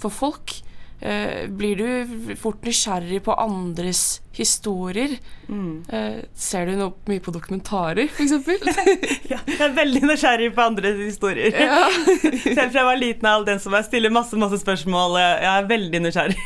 [0.00, 0.56] for folk.
[1.02, 5.16] Eh, blir du fort nysgjerrig på andres historier?
[5.48, 5.82] Mm.
[5.88, 8.46] Eh, ser du noe mye på dokumentarer, f.eks.?
[9.32, 11.56] Ja, jeg er veldig nysgjerrig på andres historier.
[11.58, 11.88] ja.
[12.54, 15.18] Selv fra jeg var liten er all den som jeg stiller masse masse spørsmål.
[15.18, 16.38] Jeg er veldig nysgjerrig.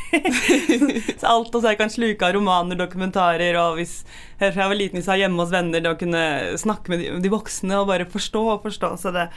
[1.19, 3.99] så alt også jeg kan sluke av romaner, dokumentarer, og hvis
[4.41, 6.23] helt fra jeg var liten, hvis jeg var hjemme hos venner, det å kunne
[6.57, 8.95] snakke med de, de voksne og bare forstå og forstå.
[9.03, 9.27] Så det,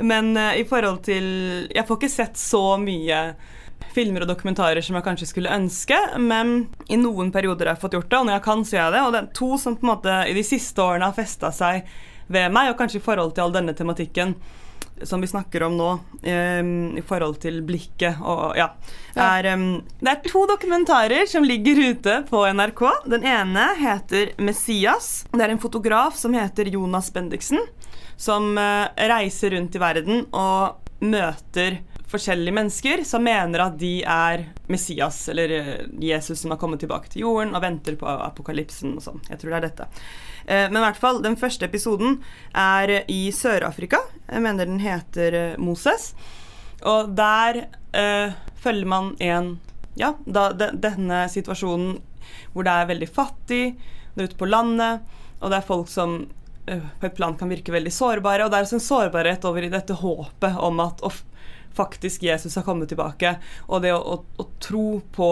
[0.00, 1.26] Men uh, i forhold til
[1.70, 3.20] Jeg får ikke sett så mye
[3.94, 6.56] filmer og dokumentarer som jeg kanskje skulle ønske, men
[6.88, 8.96] i noen perioder har jeg fått gjort det, og når jeg kan, så gjør jeg
[8.96, 9.04] det.
[9.04, 11.88] Og det er to som på en måte i de siste årene har festa seg
[12.32, 14.34] ved meg, og kanskje i forhold til all denne tematikken
[15.02, 15.88] som vi snakker om nå,
[16.22, 18.68] um, i forhold til blikket og ja.
[19.18, 22.84] Er, um, det er to dokumentarer som ligger ute på NRK.
[23.10, 25.26] Den ene heter 'Messias'.
[25.32, 27.60] Det er en fotograf som heter Jonas Bendiksen,
[28.16, 31.82] som uh, reiser rundt i verden og møter
[32.14, 35.72] forskjellige mennesker som mener at de er Messias, eller eh,
[36.02, 39.20] Jesus som har kommet tilbake til jorden og venter på apokalypsen og sånn.
[39.28, 39.88] Jeg tror det er dette.
[40.46, 42.20] Eh, men i hvert fall, den første episoden
[42.56, 44.02] er i Sør-Afrika.
[44.28, 46.12] Jeg mener den heter eh, Moses.
[46.84, 47.64] Og der
[47.96, 49.56] øh, følger man en
[49.94, 52.00] Ja, da, de, denne situasjonen
[52.50, 53.76] hvor det er veldig fattig,
[54.14, 55.04] det er ute på landet,
[55.38, 56.16] og det er folk som
[56.66, 58.42] øh, på et plan kan virke veldig sårbare.
[58.42, 61.02] Og det er også en sårbarhet over i dette håpet om at
[61.76, 63.36] faktisk Jesus har kommet tilbake.
[63.68, 65.28] Og det å, å, å tro på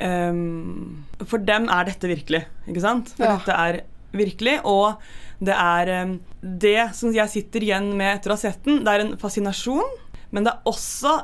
[0.00, 3.14] um, For dem er dette virkelig, ikke sant?
[3.16, 3.36] For Ja.
[3.38, 3.80] dette er
[4.16, 4.58] virkelig.
[4.64, 4.96] Og
[5.44, 8.94] det er um, det som jeg sitter igjen med etter å ha sett den, det
[8.94, 9.98] er en fascinasjon,
[10.30, 11.18] men det er også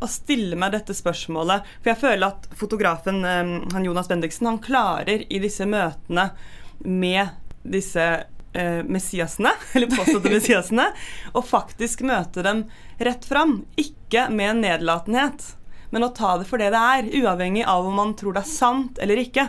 [0.00, 1.66] å stille meg dette spørsmålet.
[1.82, 6.30] For jeg føler at fotografen um, han Jonas Bendiksen han klarer i disse møtene
[6.80, 8.06] med disse
[8.52, 10.88] messiasene, eller påståtte messiasene,
[11.32, 12.64] og faktisk møte dem
[12.98, 13.60] rett fram.
[13.80, 15.54] Ikke med en nedlatenhet,
[15.90, 18.52] men å ta det for det det er, uavhengig av om man tror det er
[18.52, 19.48] sant eller ikke.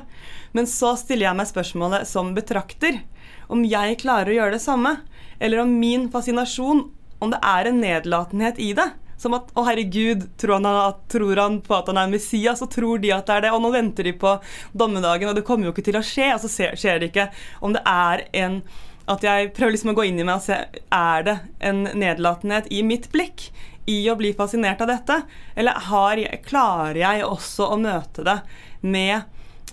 [0.57, 3.03] Men så stiller jeg meg spørsmålet som betrakter,
[3.51, 4.95] om jeg klarer å gjøre det samme,
[5.39, 6.87] eller om min fascinasjon,
[7.21, 8.89] om det er en nedlatenhet i det.
[9.21, 12.71] Som at 'Å, herregud, tror han, at, tror han på at han er Messias?' Og
[12.73, 13.51] tror de at det er det?
[13.53, 14.31] Og nå venter de på
[14.73, 16.33] dommedagen, og det kommer jo ikke til å skje.
[16.33, 17.29] Og så ser- skjer det ikke.
[17.61, 18.63] Om det er en
[19.11, 20.57] At jeg prøver liksom å gå inn i meg og se
[20.95, 23.49] Er det en nedlatenhet i mitt blikk
[23.89, 25.21] i å bli fascinert av dette?
[25.57, 25.79] Eller
[26.21, 28.37] jeg, klarer jeg også å møte det
[28.81, 29.15] med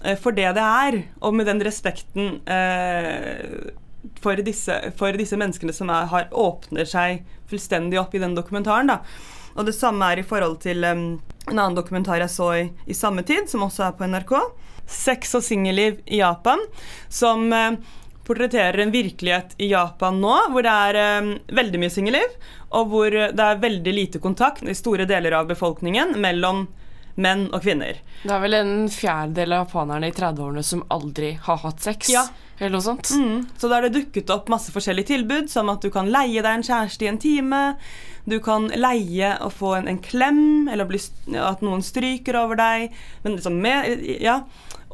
[0.02, 3.68] eh, for det det er, og med den respekten eh,
[4.22, 8.90] for, disse, for disse menneskene som er, har, åpner seg fullstendig opp i den dokumentaren.
[8.90, 9.02] da.
[9.58, 11.06] Og det samme er i forhold til um,
[11.48, 14.34] en annen dokumentar jeg så i, i samme tid, som også er på NRK.
[14.88, 16.62] Sex og singelliv i Japan,
[17.12, 17.76] som eh,
[18.28, 22.36] portretterer en virkelighet i Japan nå hvor det er um, veldig mye singelliv,
[22.76, 26.66] og hvor det er veldig lite kontakt i store deler av befolkningen mellom
[27.18, 27.96] menn og kvinner.
[28.22, 32.22] Det er vel en fjerdedel av japanerne i 30-årene som aldri har hatt sex, Ja.
[32.60, 33.10] eller noe sånt.
[33.10, 33.40] Mm.
[33.58, 36.52] Så da er det dukket opp masse forskjellige tilbud, som at du kan leie deg
[36.52, 37.62] en kjæreste i en time.
[38.28, 41.00] Du kan leie og få en, en klem, eller bli,
[41.42, 42.94] at noen stryker over deg.
[43.24, 44.38] Men liksom med, ja.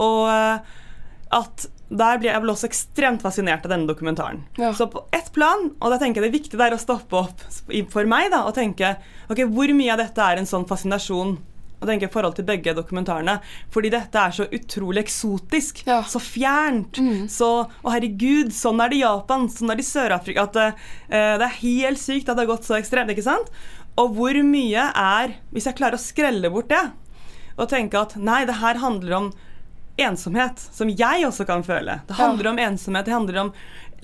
[0.00, 0.74] Og eh,
[1.42, 4.42] at der blir jeg vel også ekstremt fascinert av denne dokumentaren.
[4.58, 4.72] Ja.
[4.74, 7.44] Så på ett plan, og da tenker jeg det viktige er å stoppe opp
[7.92, 8.96] for meg da, og tenke
[9.30, 11.36] ok, hvor mye av dette er en sånn fascinasjon
[11.84, 13.36] og tenke i forhold til begge dokumentarene.
[13.74, 15.82] Fordi dette er så utrolig eksotisk.
[15.88, 16.00] Ja.
[16.08, 16.96] Så fjernt.
[17.28, 20.46] Så Å, herregud, sånn er det i Japan, sånn er det i Sør-Afrika.
[20.48, 23.12] At eh, det er helt sykt at det har gått så ekstremt.
[23.12, 23.52] ikke sant?
[24.00, 26.82] Og hvor mye er Hvis jeg klarer å skrelle bort det,
[27.54, 29.28] og tenke at nei, det her handler om
[29.96, 32.00] ensomhet, som jeg også kan føle.
[32.08, 33.52] Det handler om ensomhet, det handler om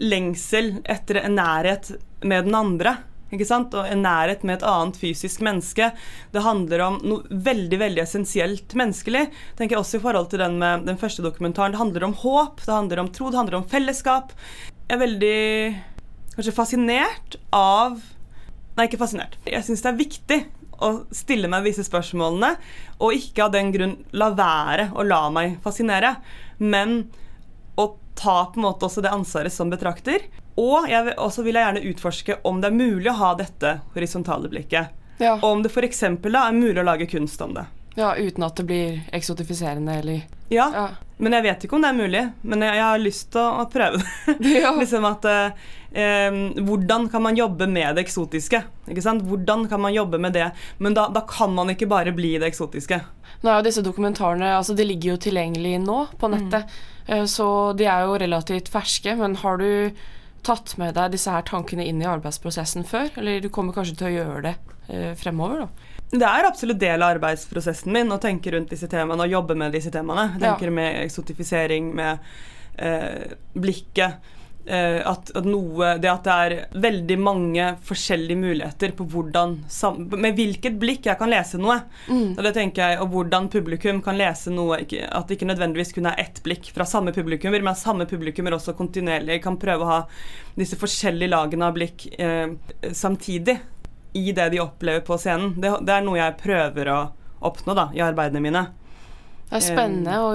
[0.00, 2.96] lengsel etter en nærhet med den andre.
[3.30, 3.74] Ikke sant?
[3.78, 5.90] Og en nærhet med et annet fysisk menneske.
[6.34, 9.28] Det handler om noe veldig veldig essensielt menneskelig.
[9.58, 11.74] tenker jeg også i forhold til den med den første dokumentaren.
[11.74, 14.34] Det handler om håp, det handler om tro, det handler om fellesskap.
[14.88, 15.36] Jeg er veldig
[16.36, 18.00] kanskje fascinert av
[18.78, 19.34] Nei, ikke fascinert.
[19.44, 20.36] Jeg syns det er viktig
[20.80, 22.54] å stille meg disse spørsmålene,
[23.00, 26.16] og ikke av den grunn la være å la meg fascinere,
[26.58, 27.02] men
[27.80, 30.26] å ta på en måte også det ansvaret som betrakter.
[30.60, 33.78] Og jeg vil, også vil jeg gjerne utforske om det er mulig å ha dette
[33.94, 34.96] horisontale blikket.
[35.20, 35.36] Ja.
[35.38, 36.02] Og om det f.eks.
[36.02, 37.66] er mulig å lage kunst om det.
[37.98, 40.88] Ja, uten at det blir eksotifiserende eller Ja, Ja.
[41.18, 42.22] men jeg vet ikke om det er mulig.
[42.42, 44.54] Men jeg, jeg har lyst til å, å prøve det.
[44.64, 44.72] Ja.
[44.78, 46.30] liksom at eh,
[46.62, 48.62] Hvordan kan man jobbe med det eksotiske?
[48.90, 49.22] Ikke sant?
[49.26, 50.50] Hvordan kan man jobbe med det?
[50.78, 53.00] Men da, da kan man ikke bare bli det eksotiske.
[53.42, 56.66] Nå er jo disse dokumentarene altså de ligger jo tilgjengelig nå på nettet,
[57.08, 57.26] mm.
[57.30, 57.46] så
[57.78, 59.14] de er jo relativt ferske.
[59.16, 59.94] Men har du
[60.44, 63.08] tatt med deg disse her tankene inn i arbeidsprosessen før?
[63.20, 64.54] Eller du kommer kanskje til å gjøre det
[64.92, 65.88] eh, fremover, da?
[66.10, 69.72] Det er absolutt del av arbeidsprosessen min å tenke rundt disse temaene og jobbe med
[69.76, 70.32] disse temaene.
[70.34, 70.56] Jeg Ja.
[70.56, 72.18] tenker med eksotifisering, med
[72.78, 74.14] eh, blikket.
[74.66, 79.54] eh, at, at noe Det at det er veldig mange forskjellige muligheter på hvordan
[80.20, 81.78] Med hvilket blikk jeg kan lese noe.
[82.08, 82.36] Mm.
[82.36, 85.94] Og det tenker jeg, og hvordan publikum kan lese noe ikke, At det ikke nødvendigvis
[85.94, 89.80] kun er ett blikk fra samme publikummer, men at samme publikummer også kontinuerlig kan prøve
[89.82, 90.00] å ha
[90.56, 92.48] disse forskjellige lagene av blikk eh,
[92.92, 93.58] samtidig
[94.16, 95.54] i det de opplever på scenen.
[95.60, 97.00] Det, det er noe jeg prøver å
[97.46, 98.64] oppnå da, i arbeidene mine.
[99.50, 100.32] Det er spennende å,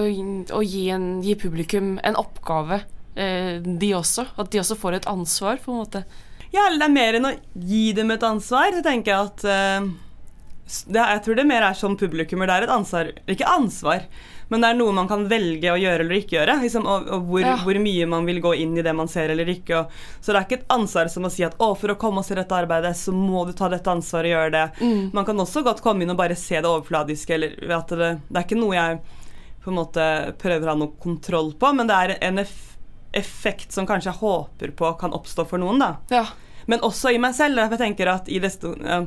[0.58, 2.82] å gi, en, gi publikum en oppgave,
[3.16, 4.28] eh, de også.
[4.42, 6.04] At de også får et ansvar, på en måte.
[6.52, 8.76] Ja, eller det er mer enn å gi dem et ansvar.
[8.76, 9.88] Så tenker jeg at eh,
[10.90, 12.50] det, Jeg tror det mer er som publikummer.
[12.50, 14.08] Det er et ansvar Ikke ansvar,
[14.50, 16.56] men det er noe man kan velge å gjøre eller ikke gjøre.
[16.62, 17.56] Liksom, og og hvor, Ja.
[17.64, 19.80] hvor mye man vil gå inn i det man ser eller ikke.
[19.80, 22.20] Og, så det er ikke et ansvar som å si at å, for å komme
[22.20, 24.66] oss i dette arbeidet, så må du ta dette ansvaret og gjøre det.
[24.82, 25.10] Mm.
[25.14, 27.34] Man kan også godt komme inn og bare se det overfladiske.
[27.34, 29.00] Eller, at det, det er ikke noe jeg
[29.66, 30.06] på en måte
[30.38, 32.62] prøver å ha noe kontroll på, men det er en eff
[33.16, 35.80] effekt som kanskje jeg håper på kan oppstå for noen.
[35.80, 35.94] da.
[36.12, 36.26] Ja.
[36.68, 37.56] Men også i meg selv.
[37.64, 39.06] Jeg tenker at i, eh,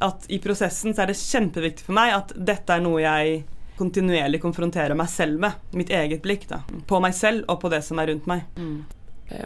[0.00, 3.42] at i prosessen så er det kjempeviktig for meg at dette er noe jeg
[3.82, 5.60] kontinuerlig konfronterer meg selv med.
[5.76, 6.48] Mitt eget blikk.
[6.48, 6.62] da.
[6.86, 8.46] På meg selv og på det som er rundt meg.
[8.56, 8.82] Mm.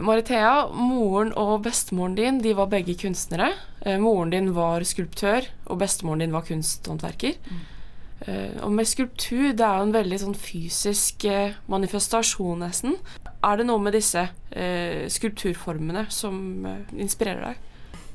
[0.02, 3.52] Marithea, moren og bestemoren din de var begge kunstnere.
[3.82, 7.38] Eh, moren din var skulptør, og bestemoren din var kunsthåndverker.
[7.50, 7.64] Mm.
[8.64, 12.96] og med skulptur, det er jo en veldig sånn fysisk eh, manifestasjon, nesten.
[13.44, 17.62] Er det noe med disse eh, skulpturformene som eh, inspirerer deg?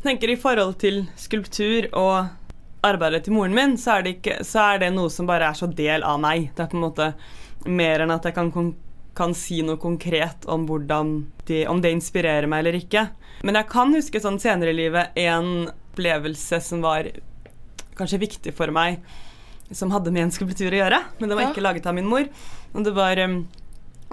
[0.01, 2.31] Jeg tenker I forhold til skulptur og
[2.86, 5.58] arbeidet til moren min, så er, det ikke, så er det noe som bare er
[5.58, 6.50] så del av meg.
[6.56, 7.12] Det er på en måte
[7.70, 8.72] mer enn at jeg kan,
[9.17, 11.13] kan si noe konkret om, hvordan
[11.50, 13.08] de, om det inspirerer meg eller ikke.
[13.46, 17.10] Men jeg kan huske sånn senere i livet en opplevelse som var
[17.98, 19.02] kanskje viktig for meg,
[19.72, 21.02] som hadde med en skulptur å gjøre.
[21.20, 22.26] Men det var ikke laget av min mor.
[22.74, 23.38] Og det var eh,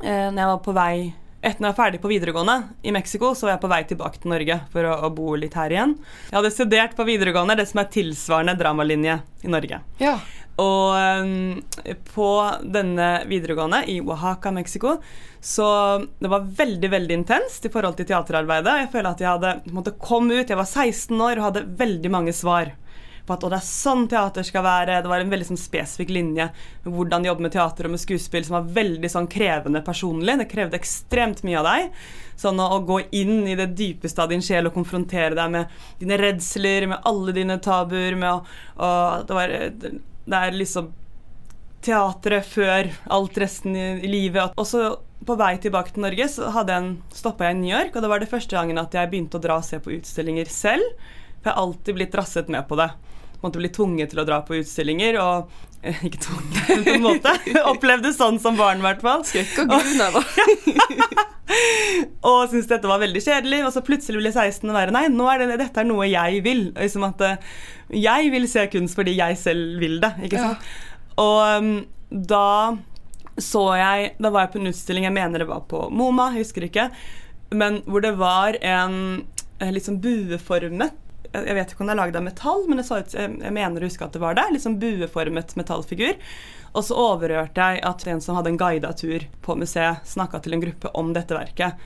[0.03, 0.95] når jeg var på vei
[1.39, 4.33] etter jeg var ferdig på videregående i Mexico, så var jeg på vei tilbake til
[4.33, 5.95] Norge for å, å bo litt her igjen.
[6.31, 9.79] Jeg hadde studert på videregående det som er tilsvarende dramalinje i Norge.
[10.03, 10.17] Ja.
[10.59, 12.31] Og um, på
[12.67, 14.97] denne videregående i Oaxaca, Mexico,
[15.39, 15.69] så
[16.19, 18.75] det var veldig veldig intenst i forhold til teaterarbeidet.
[18.83, 21.49] Jeg føler at jeg hadde på en måte kom ut, jeg var 16 år og
[21.53, 22.75] hadde veldig mange svar
[23.29, 25.01] på at det er sånn teater skal være.
[25.05, 26.49] Det var en veldig sånn spesifikk linje
[26.85, 30.39] med hvordan jobbe med teater og med skuespill som var veldig sånn krevende personlig.
[30.41, 31.99] Det krevde ekstremt mye av deg.
[32.39, 36.19] Sånn å, gå inn i det dypeste av din sjel og konfrontere deg med dine
[36.21, 38.33] redsler, med alle dine tabuer, med
[38.79, 38.95] å,
[39.29, 39.73] det
[40.29, 40.93] Det er liksom
[41.85, 44.57] teatret før alt resten i, i livet.
[44.59, 44.89] Og så
[45.27, 46.49] på vei tilbake til Norge så
[47.15, 49.43] stoppa jeg i New York, og det var det første gangen at jeg begynte å
[49.43, 50.87] dra og se på utstillinger selv.
[51.39, 52.89] For jeg har alltid blitt rasset med på det.
[53.45, 55.51] Måtte bli tvunget til å dra på utstillinger, og
[55.87, 57.35] eh, ikke tvunget, på en måte.
[57.71, 59.23] Opplevde sånn som barn, i hvert fall.
[59.29, 61.27] Skrekk og grunn, da.
[62.29, 63.63] Og syntes dette var veldig kjedelig.
[63.67, 66.43] Og så plutselig ble 16 og være Nei, nå er det, dette er noe jeg
[66.45, 66.67] vil.
[66.77, 67.49] Liksom at eh,
[68.05, 70.13] jeg vil se kunst fordi jeg selv vil det.
[70.29, 70.53] Ikke Ja.
[71.19, 71.71] Og um,
[72.11, 72.77] da
[73.43, 76.45] så jeg Da var jeg på en utstilling, jeg mener det var på MoMA, jeg
[76.45, 76.89] husker ikke,
[77.55, 78.97] men hvor det var en
[79.59, 80.95] eh, litt sånn bueformet
[81.35, 83.83] jeg vet ikke om det er lagd av metall, men jeg, så ut, jeg mener
[83.83, 84.47] å huske at det var det.
[84.53, 86.17] Litt sånn bueformet metallfigur.
[86.77, 90.57] Og så overhørte jeg at en som hadde en guida tur på museet, snakka til
[90.57, 91.79] en gruppe om dette verket.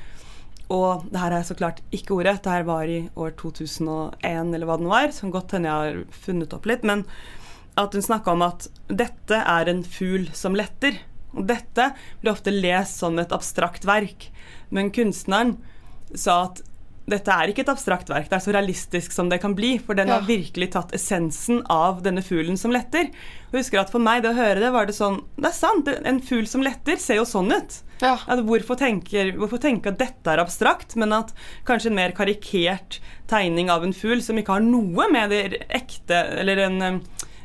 [0.73, 2.39] Og det her er så klart ikke ordet.
[2.45, 5.15] Det her var i år 2001, eller hva det nå var.
[5.15, 6.87] Som godt hende jeg har funnet opp litt.
[6.89, 7.05] Men
[7.81, 10.99] at hun snakka om at dette er en fugl som letter.
[11.33, 14.31] Og dette blir ofte lest som et abstrakt verk.
[14.73, 15.57] Men kunstneren
[16.15, 16.63] sa at
[17.13, 19.75] dette er ikke et abstrakt verk, det er så realistisk som det kan bli.
[19.79, 20.19] For den Ja.
[20.19, 23.07] har virkelig tatt essensen av denne fuglen som letter.
[23.53, 25.57] Og jeg husker at For meg, det å høre det, var det sånn Det er
[25.57, 27.81] sant, en fugl som letter ser jo sånn ut.
[28.03, 28.17] Ja.
[28.43, 31.33] Hvorfor, tenker, hvorfor tenke at dette er abstrakt, men at
[31.65, 32.99] kanskje en mer karikert
[33.29, 37.01] tegning av en fugl som ikke har noe med det ekte Eller en,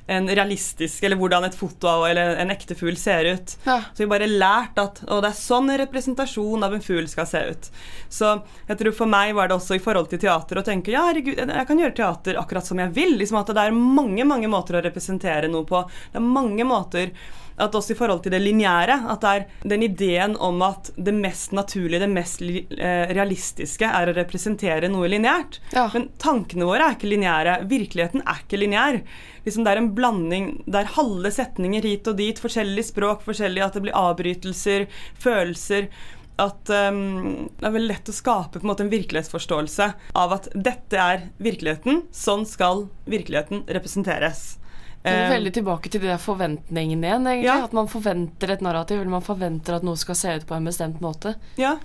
[0.08, 3.56] en realistisk Eller hvordan et foto av eller en ekte fugl ser ut.
[3.66, 3.82] Ja.
[3.94, 7.28] Så vi bare lært at å, det er sånn en representasjon av en fugl skal
[7.28, 7.70] se ut.
[8.10, 8.32] Så
[8.70, 11.42] jeg tror for meg var det også i forhold til teater å tenke ja, herregud,
[11.44, 13.18] jeg kan gjøre teater akkurat som jeg vil.
[13.20, 15.84] Liksom at det er mange, mange måter å representere noe på.
[16.14, 17.12] Det er mange måter
[17.58, 21.14] at også i forhold til det lineære, at det er den ideen om at det
[21.16, 25.58] mest naturlige, det mest eh, realistiske, er å representere noe lineært.
[25.74, 25.88] Ja.
[25.94, 27.56] Men tankene våre er ikke lineære.
[27.72, 29.00] Virkeligheten er ikke lineær.
[29.48, 33.78] Liksom det er en blanding der halve setninger hit og dit, forskjellig språk, forskjellig at
[33.78, 34.86] det blir avbrytelser,
[35.24, 35.90] følelser.
[36.38, 39.88] At um, det er veldig lett å skape på en måte en virkelighetsforståelse
[40.22, 44.60] av at dette er virkeligheten, sånn skal virkeligheten representeres.
[45.08, 47.28] Det er Eh, veldig tilbake til de der forventningene igjen.
[47.28, 47.46] egentlig.
[47.48, 47.64] Ja.
[47.64, 50.66] At man forventer et narrativ, eller man forventer at noe skal se ut på en
[50.66, 51.36] bestemt måte.
[51.58, 51.78] Ja,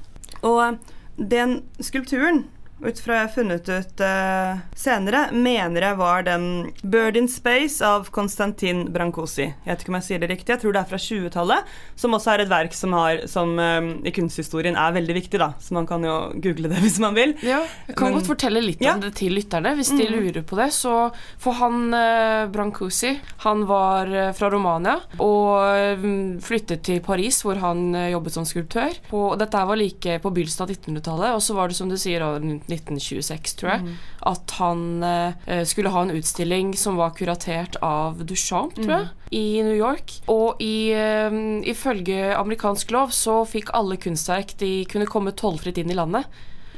[0.42, 0.78] og
[1.16, 2.44] den skulpturen
[2.82, 6.46] ut fra jeg har funnet ut uh, senere, mener jeg var den
[6.82, 9.48] 'Bird in Space' av Konstantin Brancosi.
[9.52, 11.72] Jeg vet ikke om jeg sier det riktig, jeg tror det er fra 20-tallet.
[11.96, 15.52] Som også er et verk som, har, som um, i kunsthistorien er veldig viktig, da.
[15.62, 17.36] Så man kan jo google det hvis man vil.
[17.46, 18.96] Ja, jeg kan Men, godt fortelle litt ja.
[18.96, 20.12] om det til lytterne, hvis de mm.
[20.16, 20.70] lurer på det.
[20.74, 20.96] Så
[21.42, 23.14] for han uh, Brancusi,
[23.46, 26.02] han var uh, fra Romania og
[26.42, 28.96] flyttet til Paris, hvor han jobbet som skulptør.
[29.08, 32.24] På, dette var like på begynnelsen av 1900-tallet, og så var det som du sier
[32.72, 33.96] 1926, tror jeg, mm.
[34.32, 39.26] at han eh, skulle ha en utstilling som var kuratert av Duchamp, tror jeg, mm.
[39.38, 40.16] i New York.
[40.32, 41.40] Og i, eh,
[41.72, 46.28] ifølge amerikansk lov så fikk alle kunstverk de kunne komme tollfritt inn i landet.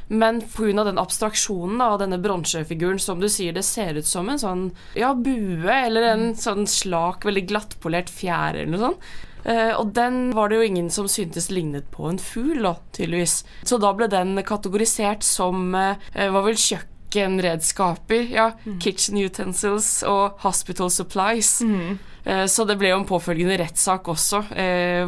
[0.06, 0.84] Men pga.
[0.84, 4.64] den abstraksjonen av denne bronsefiguren, som du sier, det ser ut som en sånn
[4.98, 6.34] ja, bue eller en mm.
[6.40, 9.08] sånn slak, veldig glattpolert fjær eller noe sånt.
[9.44, 12.66] Uh, og den var det jo ingen som syntes lignet på en fugl,
[12.96, 13.42] tydeligvis.
[13.62, 18.28] Så da ble den kategorisert som uh, var vel kjøkkenredskaper.
[18.32, 18.78] Ja, mm.
[18.84, 21.58] kitchen utensils og hospital supplies.
[21.60, 21.98] Mm.
[22.24, 24.46] Uh, så det ble jo en påfølgende rettssak også,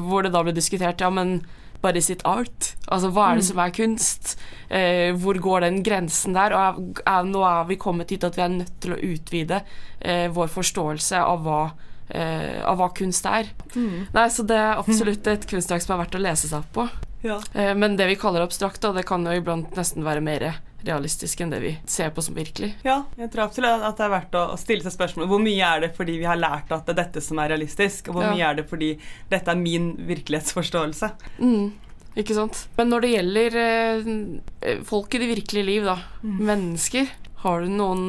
[0.05, 1.41] hvor det da ble diskutert ja, men
[1.83, 2.73] bare sitt art?
[2.91, 3.49] Altså, hva er det mm.
[3.51, 4.37] som er kunst?
[4.69, 6.55] Eh, hvor går den grensen der?
[6.57, 9.61] Og er, er, nå er vi kommet hit at vi er nødt til å utvide
[10.01, 11.61] eh, vår forståelse av hva
[12.09, 13.51] eh, av hva kunst er.
[13.75, 14.07] Mm.
[14.15, 16.89] Nei, Så det er absolutt et kunstverk som er verdt å lese seg opp på.
[17.27, 17.41] Ja.
[17.55, 20.49] Eh, men det vi kaller abstrakt, da, det kan jo iblant nesten være mer
[20.87, 22.75] realistisk enn det vi ser på som virkelig.
[22.87, 25.83] Ja, jeg tror absolutt at det er verdt å stille seg spørsmålet hvor mye er
[25.83, 28.37] det fordi vi har lært at det er dette som er realistisk, og hvor ja.
[28.37, 28.93] mye er det fordi
[29.33, 31.11] dette er min virkelighetsforståelse.
[31.41, 31.75] Mm.
[32.17, 32.63] Ikke sant.
[32.79, 36.39] Men når det gjelder eh, folk i det virkelige liv, da, mm.
[36.49, 37.11] mennesker,
[37.43, 38.07] har du noen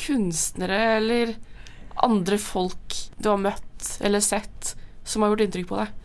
[0.00, 1.34] kunstnere eller
[2.02, 4.74] andre folk du har møtt eller sett
[5.04, 6.00] som har gjort inntrykk på deg?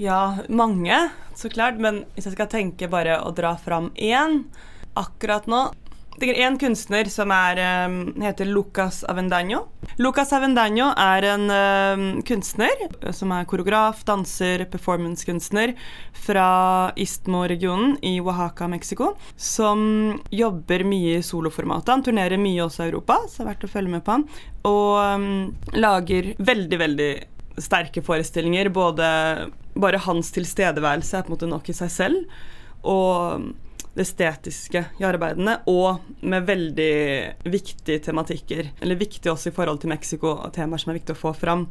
[0.00, 0.96] Ja, mange,
[1.36, 1.76] så klart.
[1.82, 4.44] Men hvis jeg skal tenke bare å dra fram én
[4.98, 5.68] akkurat nå
[6.18, 9.62] det er en kunstner som er, um, heter Lucas Avendaño.
[9.96, 12.82] Lucas Avendaño er en uh, kunstner
[13.16, 15.72] som er koreograf, danser, performancekunstner
[16.26, 19.14] fra Istmo-regionen i Oaxaca, Mexico.
[19.36, 21.94] Som jobber mye i soloformatet.
[21.94, 24.28] Han turnerer mye også i Europa, så det er verdt å følge med på han.
[24.68, 25.32] Og um,
[25.78, 27.10] lager veldig, veldig
[27.60, 28.68] sterke forestillinger.
[28.74, 29.08] Både
[29.78, 32.40] bare hans tilstedeværelse er på en måte nok i seg selv.
[32.84, 33.50] Og
[34.00, 36.92] det estetiske i arbeidene, og med veldig
[37.52, 38.72] viktige tematikker.
[38.80, 41.66] Eller viktig også i forhold til Mexico, og temaer som er viktig å få fram.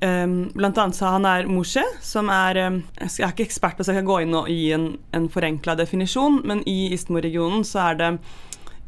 [0.00, 3.92] Um, blant annet sa han er Moshe, som er um, Jeg er ikke ekspert, så
[3.92, 7.98] jeg kan gå inn og gi en, en forenkla definisjon, men i Istmo-regionen så er
[8.00, 8.10] det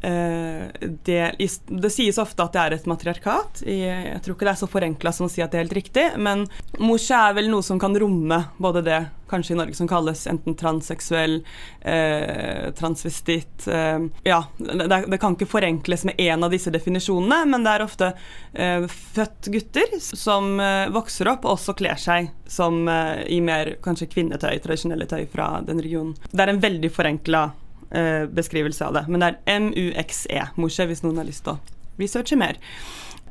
[0.03, 3.61] det, det, sies ofte at det er et matriarkat.
[3.63, 6.05] Jeg tror ikke det er så forenkla som å si at det er helt riktig,
[6.19, 6.43] men
[6.83, 8.99] mosje er vel noe som kan romme både det
[9.33, 11.39] kanskje i Norge som kalles enten transseksuell,
[11.81, 17.65] eh, transvestitt eh, Ja, det, det, kan ikke forenkles med én av disse definisjonene, men
[17.65, 18.11] det er ofte
[18.53, 18.85] eh,
[19.15, 24.11] født gutter som eh, vokser opp og også kler seg som eh, i mer kanskje
[24.13, 26.13] kvinnetøy, tradisjonelle tøy fra den regionen.
[26.29, 27.47] Det er en veldig forenkla
[27.93, 29.05] eh, beskrivelse av det.
[29.07, 31.59] Men det er MUXE, Moshe, hvis noen har lyst til å
[32.01, 32.59] researche mer.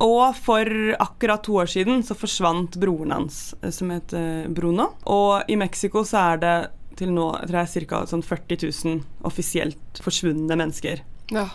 [0.02, 0.66] Og for
[1.02, 4.92] akkurat to år siden så forsvant broren hans, eh, som heter Bruno.
[5.04, 6.56] Og i Mexico så er det
[6.98, 8.04] til nå tror jeg, ca.
[8.08, 11.02] Sånn 40 000 offisielt forsvunne mennesker.
[11.32, 11.48] Ja.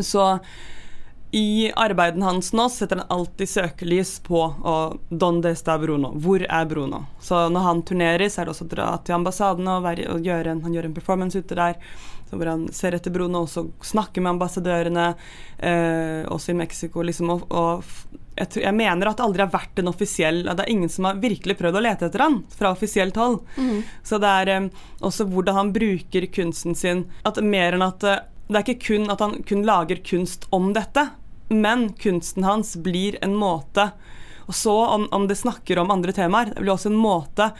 [0.00, 0.24] Så
[1.34, 6.12] i arbeiden hans nå setter han alltid søkelys på og, Donde está Bruno?
[6.14, 7.04] Hvor er Bruno?
[7.20, 10.52] Så når han turnerer, så er det også å dra til ambassadene og, og gjøre
[10.54, 11.80] en, han gjør en performance ute der
[12.38, 13.64] hvor han ser etter Bruno og også
[13.94, 15.06] snakker med ambassadørene,
[15.58, 17.02] eh, også i Mexico.
[17.02, 20.58] Liksom, og, og jeg, tror, jeg, mener at det aldri har vært en offisiell at
[20.58, 23.40] Det er ingen som har virkelig prøvd å lete etter han fra offisielt hold.
[23.56, 23.82] Mm.
[24.02, 24.70] Så det er eh,
[25.04, 29.12] også hvordan han bruker kunsten sin at Mer enn at eh, Det er ikke kun
[29.12, 31.08] at han kun lager kunst om dette,
[31.48, 33.90] men kunsten hans blir en måte
[34.48, 37.52] Og så, om, om det snakker om andre temaer, det blir også en måte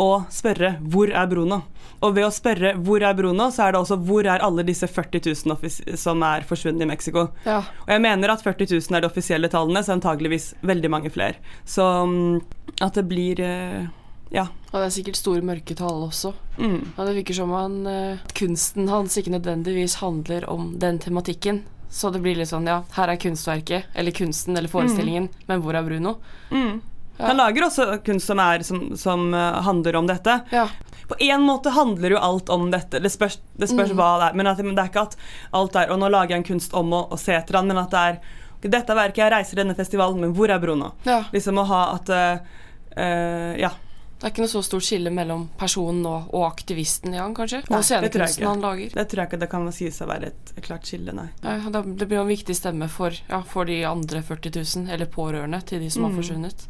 [0.00, 1.62] å spørre 'hvor er Bruno?'
[2.00, 4.86] Og ved å spørre 'hvor er Bruno', så er det også 'hvor er alle disse
[4.88, 7.28] 40 000 som er forsvunnet i Mexico'?
[7.44, 7.58] Ja.
[7.58, 11.36] Og jeg mener at 40 000 er de offisielle tallene, så antageligvis veldig mange flere.
[11.64, 12.40] Så um,
[12.80, 13.88] at det blir uh,
[14.30, 14.46] ja.
[14.72, 16.32] Og det er sikkert store mørketall også.
[16.58, 16.92] Mm.
[16.96, 21.64] Ja, det virker som han, uh, kunsten hans ikke nødvendigvis handler om den tematikken.
[21.90, 25.46] Så det blir litt sånn, ja, her er kunstverket, eller kunsten, eller forestillingen, mm.
[25.48, 26.20] men hvor er Bruno?
[26.52, 26.80] Mm.
[27.26, 30.40] Han lager også kunst som, er, som, som uh, handler om dette.
[30.54, 30.68] Ja.
[31.10, 33.00] På en måte handler jo alt om dette.
[33.02, 33.96] Det spørs, det spørs mm.
[33.98, 34.36] hva det er.
[34.38, 35.16] Men, at, men, det er ikke at
[35.58, 37.80] alt er Og nå lager jeg en kunst om å, å se etter han, men
[37.82, 38.20] at det er
[38.60, 40.92] dette verket, jeg reiser denne festivalen, men hvor er Bruno?
[41.08, 41.22] Ja.
[41.32, 42.58] Liksom å ha at uh,
[42.96, 43.72] uh, Ja.
[44.20, 47.62] Det er ikke noe så stort skille mellom personen og, og aktivisten i han, kanskje?
[47.70, 48.90] Nei, og scenekunsten han lager?
[48.92, 51.30] Det tror jeg ikke det kan sies å være et, et klart skille, nei.
[51.40, 55.62] nei det, blir en viktig stemme for, ja, for de andre 40 000, eller pårørende
[55.64, 56.20] til de som har Mm.
[56.20, 56.66] forsvunnet.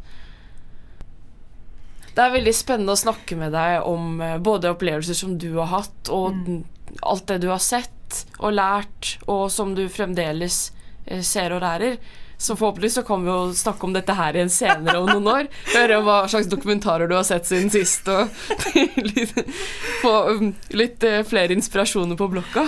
[2.15, 5.69] Det er veldig spennende å snakke med deg om eh, både opplevelser som du har
[5.77, 6.63] hatt, og Mm.
[7.07, 10.71] alt det du har sett og lært, og som du fremdeles
[11.07, 11.95] eh, ser og lærer.
[12.41, 15.47] Så forhåpentligvis så kan vi jo snakke om dette her igjen senere om noen år.
[15.77, 18.27] Høre hva slags dokumentarer du har sett siden sist, og
[19.13, 19.31] litt,
[20.01, 22.65] få um, litt eh, flere inspirasjoner på blokka.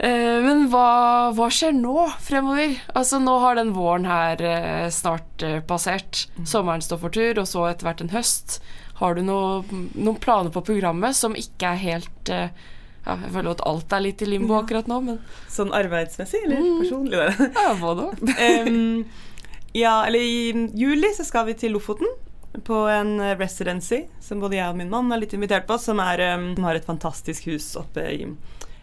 [0.00, 2.76] Eh, men hva, hva skjer nå fremover?
[2.96, 6.22] Altså Nå har den våren her eh, snart eh, passert.
[6.48, 8.60] Sommeren står for tur, og så etter hvert en høst.
[9.02, 9.60] Har du noe,
[9.96, 12.50] noen planer på programmet som ikke er helt ja,
[13.06, 16.80] Jeg føler at alt er litt i limbo akkurat nå, men Sånn arbeidsmessig eller Mm.
[16.82, 17.20] personlig?
[17.20, 17.46] da?
[17.64, 18.10] ja, både.
[18.44, 19.06] Em,
[19.72, 22.08] ja, eller i juli så skal vi til Lofoten
[22.66, 26.20] på en residency som både jeg og min mann er litt invitert på, som, er,
[26.34, 28.24] um, som har et fantastisk hus oppe i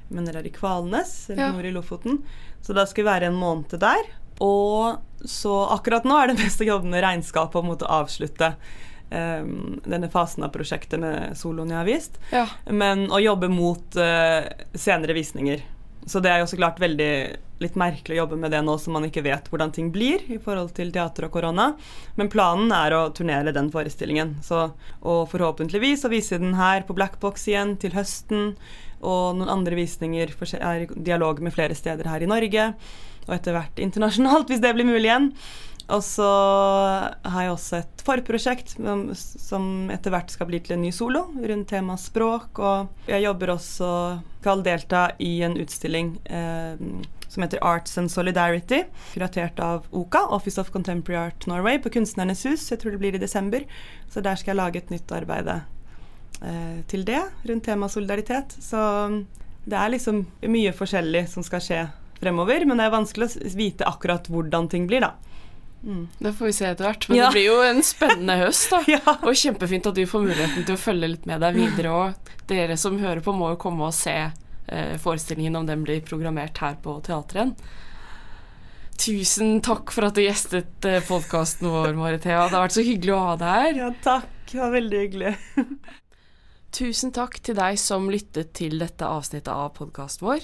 [0.10, 1.52] mener det er i Kvalnes, eller Ja.
[1.52, 2.22] nord i Lofoten.
[2.62, 4.04] Så da skal vi være en måned der.
[4.40, 8.52] Og så akkurat nå er det beste å jobbe med regnskap å måtte avslutte
[9.12, 12.20] um, denne fasen av prosjektet med soloen jeg har vist.
[12.32, 12.46] Ja.
[12.70, 14.46] Men å jobbe mot uh,
[14.78, 15.64] senere visninger.
[16.08, 17.12] Så det er jo så klart veldig
[17.60, 20.38] litt merkelig å jobbe med det nå som man ikke vet hvordan ting blir i
[20.38, 21.72] forhold til teater og korona.
[22.16, 24.36] Men planen er å turnere den forestillingen.
[24.46, 24.68] Så,
[25.02, 28.54] og forhåpentligvis å vise den her på Black Box igjen til høsten.
[29.02, 32.74] Og noen andre visninger er i dialog med flere steder her i Norge.
[33.28, 35.32] Og etter hvert internasjonalt, hvis det blir mulig igjen.
[35.88, 36.28] Og så
[37.24, 38.74] har jeg også et forprosjekt
[39.18, 42.60] som- etter hvert skal bli til en ny solo rundt temaet språk.
[42.60, 43.92] Og jeg jobber også
[44.42, 46.76] skal delta i en utstilling eh,
[47.28, 48.84] som heter Arts and Solidarity,
[49.14, 52.70] kuratert av OKA, Office of Contemporary Art Norway, på Kunstnernes hus.
[52.72, 53.64] Jeg tror det blir i desember.
[54.12, 55.52] Så der skal jeg lage et nytt arbeid
[56.88, 58.54] til det, rundt temaet solidaritet.
[58.62, 58.78] Så
[59.66, 61.80] det er liksom mye forskjellig som skal skje
[62.22, 65.14] fremover, men det er vanskelig å vite akkurat hvordan ting blir, da.
[65.84, 66.08] Mm.
[66.20, 67.08] Det får vi se etter hvert.
[67.10, 67.26] Men Ja.
[67.30, 68.80] det blir jo en spennende høst, da.
[68.96, 69.18] Ja.
[69.22, 71.92] Og kjempefint at du får muligheten til å følge litt med deg videre.
[71.94, 76.02] Og dere som hører på, må jo komme og se eh, forestillingen om den blir
[76.06, 77.54] programmert her på teatret igjen.
[78.98, 82.48] Tusen takk for at du gjestet eh, podkasten vår, Marithea.
[82.50, 83.80] Det har vært så hyggelig å ha deg her.
[83.84, 84.34] ja, takk.
[84.50, 85.36] Det var veldig hyggelig.
[86.78, 90.44] Tusen takk til deg som lyttet til dette avsnittet av podkasten vår.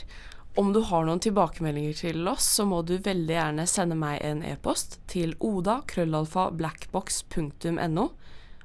[0.57, 4.41] Om du har noen tilbakemeldinger til oss, så må du veldig gjerne sende meg en
[4.41, 8.05] e-post til oda.krøllalfa.blackbox.no.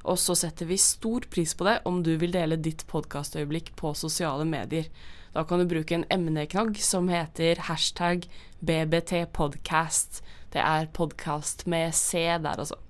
[0.08, 3.92] Og så setter vi stor pris på det om du vil dele ditt podkastøyeblikk på
[3.92, 4.88] sosiale medier.
[5.36, 8.24] Da kan du bruke en emneknagg som heter hashtag
[8.64, 10.24] bbtpodcast.
[10.56, 12.80] Det er podkast med C der, altså.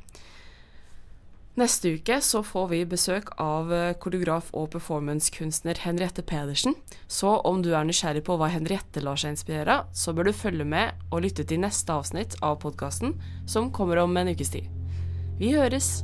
[1.59, 6.77] Neste uke så får vi besøk av eh, koreograf og performancekunstner Henriette Pedersen.
[7.11, 10.37] Så om du er nysgjerrig på hva Henriette lar seg inspirere av, så bør du
[10.39, 13.17] følge med og lytte til neste avsnitt av podkasten,
[13.51, 14.71] som kommer om en ukes tid.
[15.41, 15.97] Vi høres!